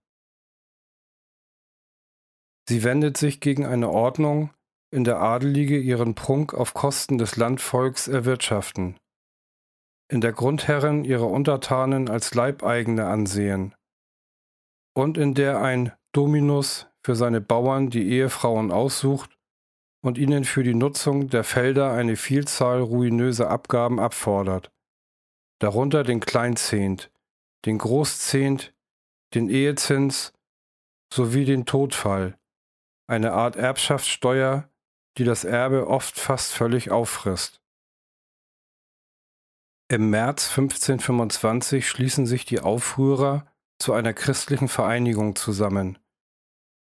[2.68, 4.52] Sie wendet sich gegen eine Ordnung,
[4.92, 8.98] in der Adelige ihren Prunk auf Kosten des Landvolks erwirtschaften,
[10.10, 13.76] in der Grundherren ihre Untertanen als Leibeigene ansehen
[14.96, 19.38] und in der ein Dominus für seine Bauern die Ehefrauen aussucht
[20.02, 24.72] und ihnen für die Nutzung der Felder eine Vielzahl ruinöser Abgaben abfordert,
[25.60, 27.12] darunter den Kleinzehnt,
[27.66, 28.74] den Großzehnt,
[29.34, 30.34] den Ehezins
[31.14, 32.38] sowie den Todfall,
[33.08, 34.70] eine Art Erbschaftssteuer,
[35.18, 37.62] die das Erbe oft fast völlig auffrisst.
[39.88, 43.46] Im März 1525 schließen sich die Aufrührer
[43.78, 46.00] zu einer christlichen Vereinigung zusammen.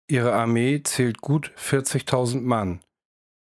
[0.09, 2.81] Ihre Armee zählt gut 40.000 Mann.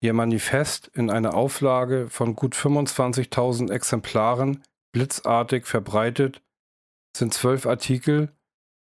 [0.01, 4.63] Ihr Manifest in einer Auflage von gut 25.000 Exemplaren
[4.97, 6.43] blitzartig verbreitet,
[7.15, 8.33] sind zwölf Artikel,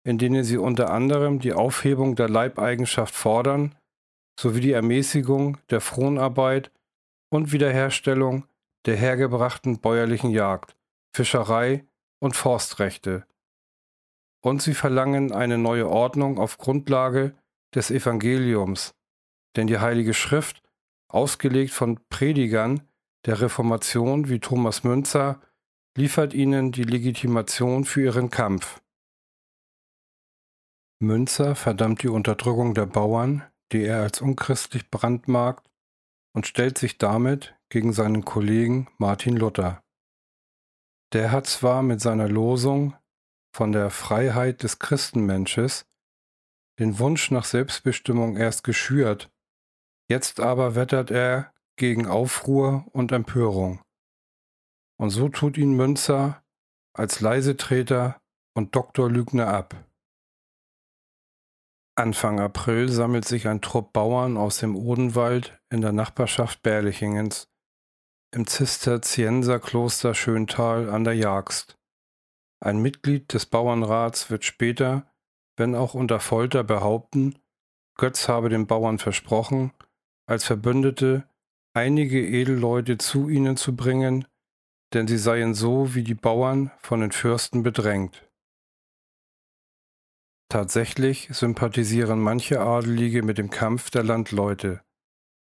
[0.05, 3.75] in denen sie unter anderem die Aufhebung der Leibeigenschaft fordern,
[4.39, 6.71] sowie die Ermäßigung der Fronarbeit
[7.29, 8.47] und Wiederherstellung
[8.85, 10.77] der hergebrachten bäuerlichen Jagd,
[11.13, 11.85] Fischerei
[12.21, 13.25] und Forstrechte.
[14.41, 17.35] Und sie verlangen eine neue Ordnung auf Grundlage
[17.73, 18.95] des Evangeliums,
[19.57, 20.63] denn die Heilige Schrift,
[21.09, 22.87] ausgelegt von Predigern
[23.25, 25.41] der Reformation wie Thomas Münzer,
[25.97, 28.81] liefert ihnen die Legitimation für ihren Kampf.
[30.99, 35.69] Münzer verdammt die Unterdrückung der Bauern, die er als unchristlich brandmarkt,
[36.33, 39.81] und stellt sich damit gegen seinen Kollegen Martin Luther.
[41.13, 42.95] Der hat zwar mit seiner Losung
[43.55, 45.85] von der Freiheit des Christenmensches
[46.77, 49.31] den Wunsch nach Selbstbestimmung erst geschürt,
[50.09, 53.84] jetzt aber wettert er gegen Aufruhr und Empörung.
[54.97, 56.43] Und so tut ihn Münzer
[56.93, 58.21] als Leisetreter
[58.55, 59.75] und Doktorlügner ab.
[61.97, 67.49] Anfang April sammelt sich ein Trupp Bauern aus dem Odenwald in der Nachbarschaft Berlichingens
[68.33, 71.77] im Zisterzienserkloster Schöntal an der Jagst.
[72.61, 75.09] Ein Mitglied des Bauernrats wird später,
[75.55, 77.39] wenn auch unter Folter, behaupten,
[77.97, 79.71] Götz habe den Bauern versprochen,
[80.27, 81.29] als Verbündete
[81.73, 84.25] einige Edelleute zu ihnen zu bringen,
[84.95, 88.27] denn sie seien so wie die Bauern von den Fürsten bedrängt.
[90.49, 94.81] Tatsächlich sympathisieren manche Adelige mit dem Kampf der Landleute,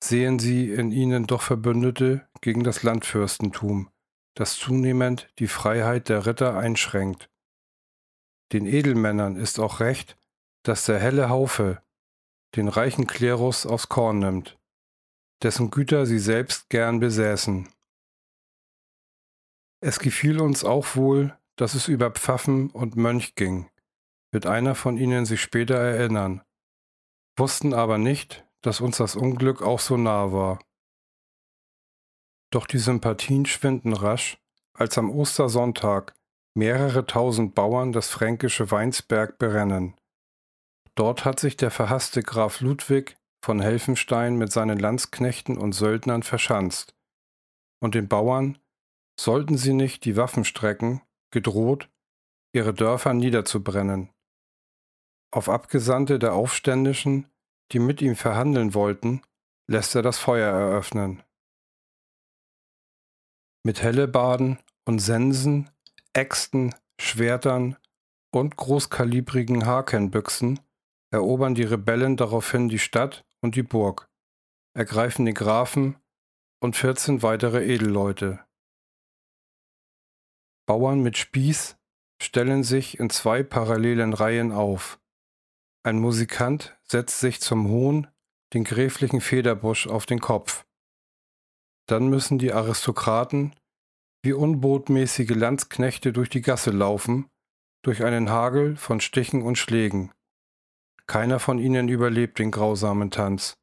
[0.03, 3.89] sehen sie in ihnen doch Verbündete gegen das Landfürstentum,
[4.35, 7.31] das zunehmend die Freiheit der Ritter einschränkt.
[8.53, 10.19] Den Edelmännern ist auch recht,
[10.65, 11.83] dass der helle Haufe
[12.57, 14.59] den reichen Klerus aufs Korn nimmt,
[15.43, 17.69] dessen Güter sie selbst gern besäßen.
[19.81, 23.71] Es gefiel uns auch wohl, dass es über Pfaffen und Mönch ging,
[24.33, 26.43] wird einer von ihnen sich später erinnern,
[27.39, 30.59] wussten aber nicht, dass uns das Unglück auch so nahe war.
[32.51, 34.39] Doch die Sympathien schwinden rasch,
[34.73, 36.15] als am Ostersonntag
[36.55, 39.95] mehrere tausend Bauern das fränkische Weinsberg berennen.
[40.95, 46.95] Dort hat sich der verhasste Graf Ludwig von Helfenstein mit seinen Landsknechten und Söldnern verschanzt,
[47.81, 48.59] und den Bauern
[49.19, 51.89] sollten sie nicht die Waffen strecken, gedroht,
[52.53, 54.11] ihre Dörfer niederzubrennen.
[55.31, 57.27] Auf Abgesandte der Aufständischen,
[57.73, 59.23] die mit ihm verhandeln wollten,
[59.69, 61.23] lässt er das Feuer eröffnen.
[63.65, 65.71] Mit Hellebaden und Sensen,
[66.13, 67.77] Äxten, Schwertern
[68.31, 70.61] und großkalibrigen Hakenbüchsen
[71.11, 74.09] erobern die Rebellen daraufhin die Stadt und die Burg,
[74.75, 75.97] ergreifen den Grafen
[76.61, 78.46] und 14 weitere Edelleute.
[80.67, 81.77] Bauern mit Spieß
[82.21, 84.99] stellen sich in zwei parallelen Reihen auf.
[85.85, 88.09] Ein Musikant setzt sich zum Hohn
[88.53, 90.65] den gräflichen Federbusch auf den Kopf.
[91.87, 93.55] Dann müssen die Aristokraten
[94.23, 97.31] wie unbotmäßige Landsknechte durch die Gasse laufen,
[97.83, 100.11] durch einen Hagel von Stichen und Schlägen.
[101.07, 103.57] Keiner von ihnen überlebt den grausamen Tanz.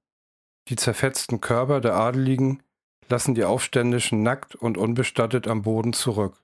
[0.70, 2.64] Die zerfetzten Körper der Adeligen
[3.10, 6.43] lassen die Aufständischen nackt und unbestattet am Boden zurück.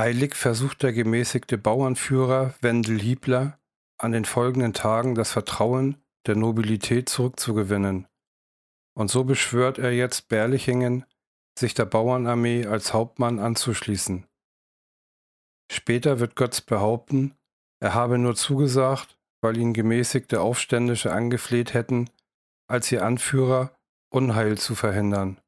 [0.00, 3.60] Eilig versucht der gemäßigte Bauernführer Wendel Hiebler
[3.98, 8.08] an den folgenden Tagen das Vertrauen der Nobilität zurückzugewinnen.
[8.94, 11.04] Und so beschwört er jetzt Berlichingen,
[11.58, 14.26] sich der Bauernarmee als Hauptmann anzuschließen.
[15.70, 17.34] Später wird Götz behaupten,
[17.78, 22.08] er habe nur zugesagt, weil ihn gemäßigte Aufständische angefleht hätten,
[22.68, 23.76] als ihr Anführer
[24.08, 25.42] Unheil zu verhindern.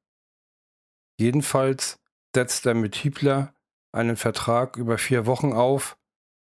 [1.19, 2.03] Jedenfalls
[2.35, 3.55] setzt er mit Hiebler
[3.93, 5.99] einen Vertrag über vier Wochen auf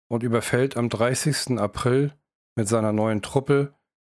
[0.08, 1.58] und überfällt am 30.
[1.58, 2.12] April
[2.56, 3.74] mit seiner neuen Truppe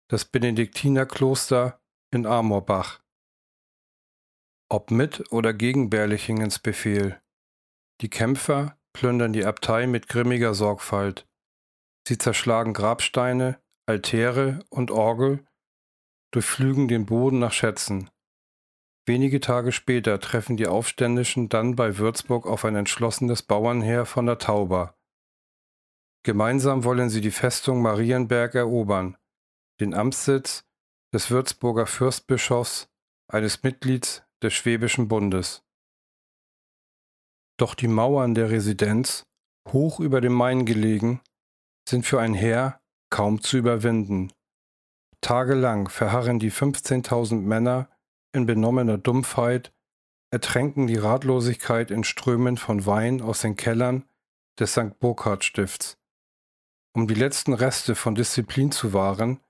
[0.08, 1.80] das Benediktinerkloster
[2.12, 3.02] in Amorbach.
[4.68, 7.20] Ob mit oder gegen Berlichingens Befehl.
[8.00, 11.26] Die Kämpfer plündern die Abtei mit grimmiger Sorgfalt.
[12.06, 15.46] Sie zerschlagen Grabsteine, Altäre und Orgel,
[16.32, 18.10] durchflügen den Boden nach Schätzen.
[19.08, 24.38] Wenige Tage später treffen die Aufständischen dann bei Würzburg auf ein entschlossenes Bauernheer von der
[24.38, 24.98] Tauber.
[26.24, 29.16] Gemeinsam wollen sie die Festung Marienberg erobern,
[29.80, 30.64] den Amtssitz
[31.14, 32.88] des Würzburger Fürstbischofs,
[33.28, 35.62] eines Mitglieds des Schwäbischen Bundes.
[37.58, 39.24] Doch die Mauern der Residenz,
[39.68, 41.20] hoch über dem Main gelegen,
[41.88, 42.80] sind für ein Heer
[43.10, 44.32] kaum zu überwinden.
[45.20, 47.88] Tagelang verharren die 15.000 Männer
[48.36, 49.72] in benommener Dumpfheit
[50.30, 54.04] ertränken die Ratlosigkeit in Strömen von Wein aus den Kellern
[54.60, 54.98] des St.
[55.00, 55.98] Burkhard Stifts.
[56.94, 59.40] Um die letzten Reste von Disziplin zu wahren,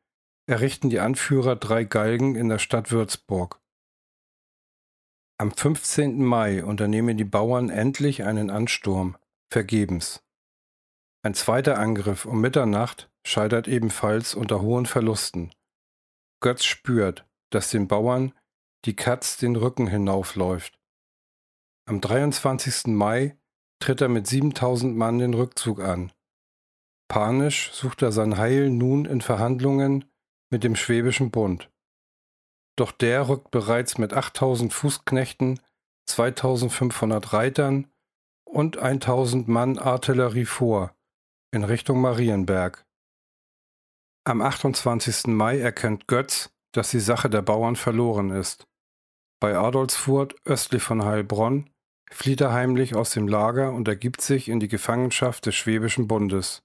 [0.47, 3.61] errichten die Anführer drei Galgen in der Stadt Würzburg.
[5.39, 6.25] Am 15.
[6.25, 9.17] Mai unternehmen die Bauern endlich einen Ansturm,
[9.53, 10.23] vergebens.
[11.23, 15.51] Ein zweiter Angriff um Mitternacht scheitert ebenfalls unter hohen Verlusten.
[16.41, 18.33] Götz spürt, dass den Bauern
[18.85, 20.79] die Katz den Rücken hinaufläuft.
[21.89, 22.89] Am 23.
[22.89, 23.39] Mai
[23.81, 26.13] tritt er mit 7000 Mann den Rückzug an.
[27.09, 30.05] Panisch sucht er sein Heil nun in Verhandlungen
[30.51, 31.71] mit dem Schwäbischen Bund.
[32.77, 35.61] Doch der rückt bereits mit 8000 Fußknechten,
[36.07, 37.91] 2500 Reitern
[38.45, 40.95] und 1000 Mann Artillerie vor,
[41.53, 42.85] in Richtung Marienberg.
[44.25, 45.29] Am 28.
[45.29, 48.67] Mai erkennt Götz, dass die Sache der Bauern verloren ist.
[49.41, 51.71] Bei Adolfsfurt, östlich von Heilbronn,
[52.11, 56.63] flieht er heimlich aus dem Lager und ergibt sich in die Gefangenschaft des Schwäbischen Bundes.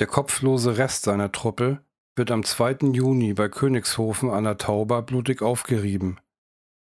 [0.00, 1.84] Der kopflose Rest seiner Truppe
[2.16, 2.92] wird am 2.
[2.92, 6.18] Juni bei Königshofen an der Tauber blutig aufgerieben.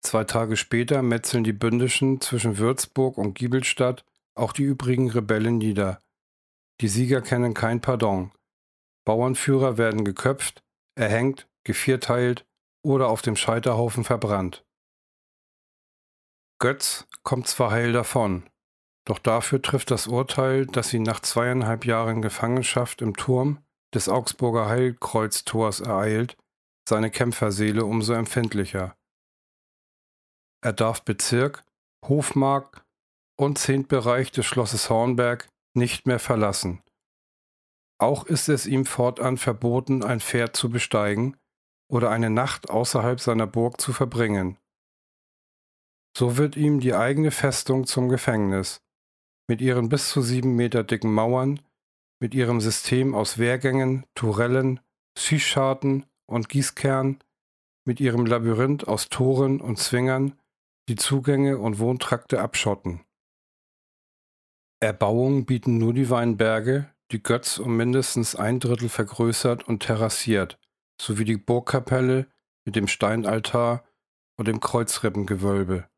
[0.03, 4.05] Zwei Tage später metzeln die Bündischen zwischen Würzburg und Giebelstadt
[4.35, 6.01] auch die übrigen Rebellen nieder.
[6.81, 8.31] Die Sieger kennen kein Pardon.
[9.05, 10.62] Bauernführer werden geköpft,
[11.01, 12.46] erhängt, gevierteilt
[12.84, 14.64] oder auf dem Scheiterhaufen verbrannt.
[16.61, 18.48] Götz kommt zwar heil davon,
[19.07, 24.68] doch dafür trifft das Urteil, das ihn nach zweieinhalb Jahren Gefangenschaft im Turm des Augsburger
[24.68, 26.36] Heilkreuztors ereilt,
[26.88, 28.96] seine Kämpferseele umso empfindlicher.
[30.62, 31.64] Er darf Bezirk,
[32.07, 32.84] Hofmark
[33.36, 36.82] und Zehntbereich des Schlosses Hornberg nicht mehr verlassen.
[38.01, 41.36] Auch ist es ihm fortan verboten, ein Pferd zu besteigen
[41.86, 44.57] oder eine Nacht außerhalb seiner Burg zu verbringen.
[46.16, 48.80] So wird ihm die eigene Festung zum Gefängnis,
[49.48, 51.61] mit ihren bis zu sieben Meter dicken Mauern,
[52.20, 54.80] mit ihrem System aus Wehrgängen, Tourellen,
[55.18, 57.18] Schießscharten und Gießkern,
[57.84, 60.38] mit ihrem Labyrinth aus Toren und Zwingern,
[60.88, 63.05] die Zugänge und Wohntrakte abschotten.
[64.80, 70.58] Erbauungen bieten nur die Weinberge, die Götz um mindestens ein Drittel vergrößert und terrassiert,
[71.00, 72.26] sowie die Burgkapelle
[72.64, 73.84] mit dem Steinaltar
[74.36, 75.88] und dem Kreuzrippengewölbe.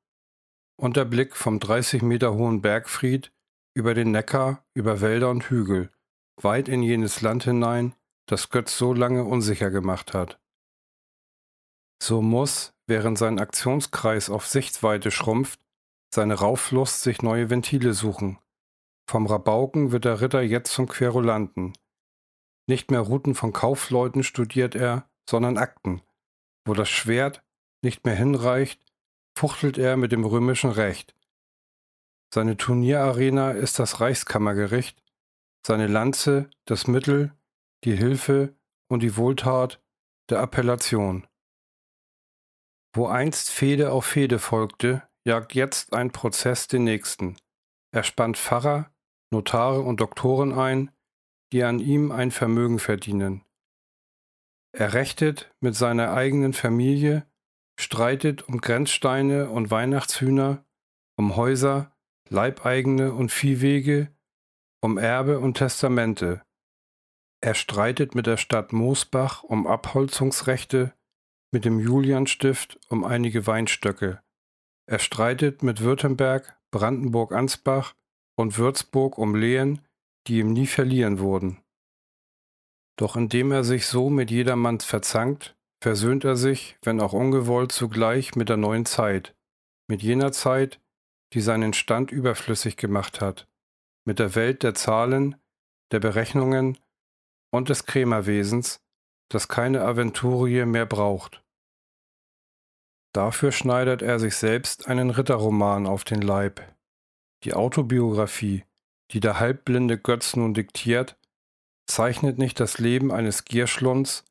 [0.76, 3.32] Und der Blick vom 30 Meter hohen Bergfried
[3.74, 5.90] über den Neckar, über Wälder und Hügel,
[6.40, 7.94] weit in jenes Land hinein,
[8.26, 10.40] das Götz so lange unsicher gemacht hat.
[12.02, 15.60] So muss, während sein Aktionskreis auf Sichtweite schrumpft,
[16.12, 18.38] seine Rauflust sich neue Ventile suchen,
[19.08, 21.72] vom Rabauken wird der Ritter jetzt zum Querulanten.
[22.68, 26.02] Nicht mehr Routen von Kaufleuten studiert er, sondern Akten.
[26.64, 27.42] Wo das Schwert
[27.82, 28.80] nicht mehr hinreicht,
[29.36, 31.14] fuchtelt er mit dem römischen Recht.
[32.32, 35.02] Seine Turnierarena ist das Reichskammergericht,
[35.66, 37.36] seine Lanze das Mittel,
[37.84, 38.54] die Hilfe
[38.88, 39.82] und die Wohltat
[40.30, 41.26] der Appellation.
[42.94, 47.36] Wo einst Fehde auf Fehde folgte, jagt jetzt ein Prozess den nächsten.
[47.90, 48.91] Er spannt Pfarrer,
[49.32, 50.90] Notare und Doktoren ein,
[51.52, 53.44] die an ihm ein Vermögen verdienen.
[54.72, 57.26] Er rechtet mit seiner eigenen Familie,
[57.78, 60.64] streitet um Grenzsteine und Weihnachtshühner,
[61.18, 61.94] um Häuser,
[62.28, 64.14] Leibeigene und Viehwege,
[64.82, 66.42] um Erbe und Testamente.
[67.42, 70.94] Er streitet mit der Stadt Moosbach um Abholzungsrechte,
[71.52, 74.22] mit dem Julianstift um einige Weinstöcke.
[74.86, 77.94] Er streitet mit Württemberg, Brandenburg-Ansbach
[78.36, 79.80] und Würzburg um Lehen,
[80.26, 81.60] die ihm nie verliehen wurden.
[82.96, 88.36] Doch indem er sich so mit jedermann verzankt, versöhnt er sich, wenn auch ungewollt, zugleich
[88.36, 89.34] mit der neuen Zeit,
[89.88, 90.80] mit jener Zeit,
[91.32, 93.48] die seinen Stand überflüssig gemacht hat,
[94.04, 95.36] mit der Welt der Zahlen,
[95.90, 96.78] der Berechnungen
[97.50, 98.80] und des Krämerwesens,
[99.30, 101.42] das keine Aventurie mehr braucht.
[103.14, 106.62] Dafür schneidet er sich selbst einen Ritterroman auf den Leib,
[107.44, 108.64] die Autobiografie,
[109.10, 111.18] die der halbblinde Götz nun diktiert,
[111.86, 114.24] zeichnet nicht das Leben eines Gierschlunds,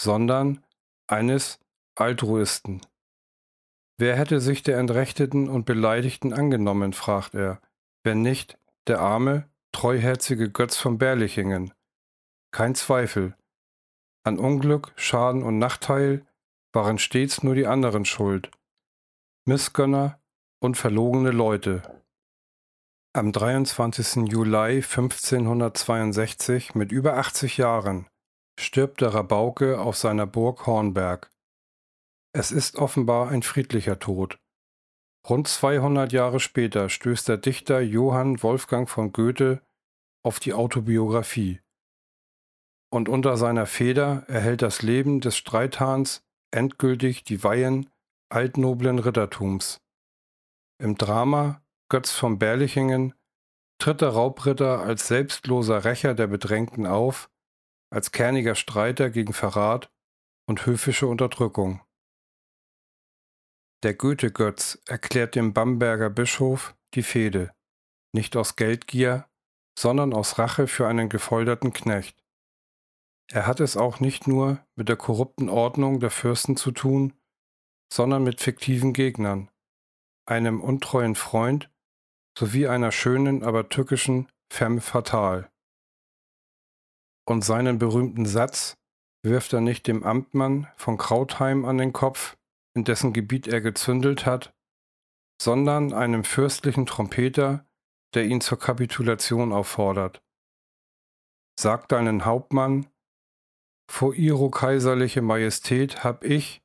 [0.00, 0.64] sondern
[1.06, 1.60] eines
[1.94, 2.80] Altruisten.
[3.98, 7.60] Wer hätte sich der Entrechteten und Beleidigten angenommen, fragt er,
[8.04, 11.72] wenn nicht der arme, treuherzige Götz von Berlichingen?
[12.52, 13.34] Kein Zweifel.
[14.22, 16.26] An Unglück, Schaden und Nachteil
[16.72, 18.50] waren stets nur die anderen schuld.
[19.46, 20.20] Missgönner
[20.60, 21.82] und verlogene Leute.
[23.16, 24.30] Am 23.
[24.30, 28.06] Juli 1562 mit über 80 Jahren
[28.60, 31.30] stirbt der Rabauke auf seiner Burg Hornberg.
[32.34, 34.38] Es ist offenbar ein friedlicher Tod,
[35.28, 39.60] Rund 200 Jahre später stößt der Dichter Johann Wolfgang von Goethe
[40.22, 41.60] auf die Autobiografie.
[42.90, 47.90] Und unter seiner Feder erhält das Leben des Streithahns endgültig die Weihen
[48.28, 49.80] altnoblen Rittertums.
[50.78, 53.14] Im Drama Götz von Berlichingen
[53.78, 57.30] tritt der Raubritter als selbstloser Rächer der Bedrängten auf,
[57.92, 59.92] als kerniger Streiter gegen Verrat
[60.48, 61.80] und höfische Unterdrückung.
[63.84, 67.54] Der Goethe-Götz erklärt dem Bamberger Bischof die Fehde,
[68.12, 69.28] nicht aus Geldgier,
[69.78, 72.24] sondern aus Rache für einen gefolterten Knecht.
[73.30, 77.12] Er hat es auch nicht nur mit der korrupten Ordnung der Fürsten zu tun,
[77.92, 79.50] sondern mit fiktiven Gegnern,
[80.26, 81.70] einem untreuen Freund
[82.38, 85.50] sowie einer schönen, aber tückischen femme fatale.
[87.28, 88.74] Und seinen berühmten Satz
[89.24, 92.36] wirft er nicht dem Amtmann von Krautheim an den Kopf,
[92.74, 94.54] in dessen Gebiet er gezündelt hat,
[95.40, 97.66] sondern einem fürstlichen Trompeter,
[98.14, 100.22] der ihn zur Kapitulation auffordert.
[101.58, 102.86] Sagt deinen Hauptmann,
[103.90, 106.62] vor ihro kaiserliche Majestät hab ich,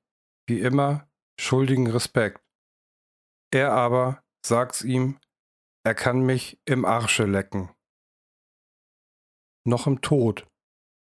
[0.47, 1.07] wie immer,
[1.39, 2.41] schuldigen Respekt.
[3.51, 5.19] Er aber sagt's ihm,
[5.83, 7.69] er kann mich im Arsche lecken.
[9.65, 10.47] Noch im Tod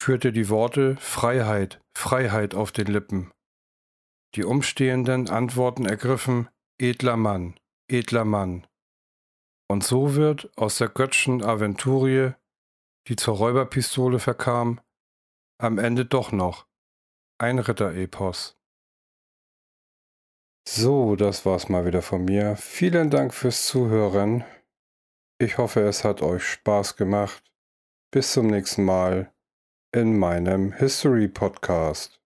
[0.01, 3.31] führte die Worte Freiheit, Freiheit auf den Lippen.
[4.35, 6.49] Die Umstehenden antworten ergriffen
[6.79, 7.59] Edler Mann,
[7.89, 8.65] edler Mann.
[9.69, 12.33] Und so wird aus der Götzschen Aventurie,
[13.07, 14.81] die zur Räuberpistole verkam,
[15.59, 16.65] am Ende doch noch
[17.37, 18.57] ein Ritterepos.
[20.67, 22.55] So, das war's mal wieder von mir.
[22.55, 24.43] Vielen Dank fürs Zuhören.
[25.41, 27.51] Ich hoffe, es hat euch Spaß gemacht.
[28.11, 29.33] Bis zum nächsten Mal
[29.91, 32.20] in meinem History Podcast.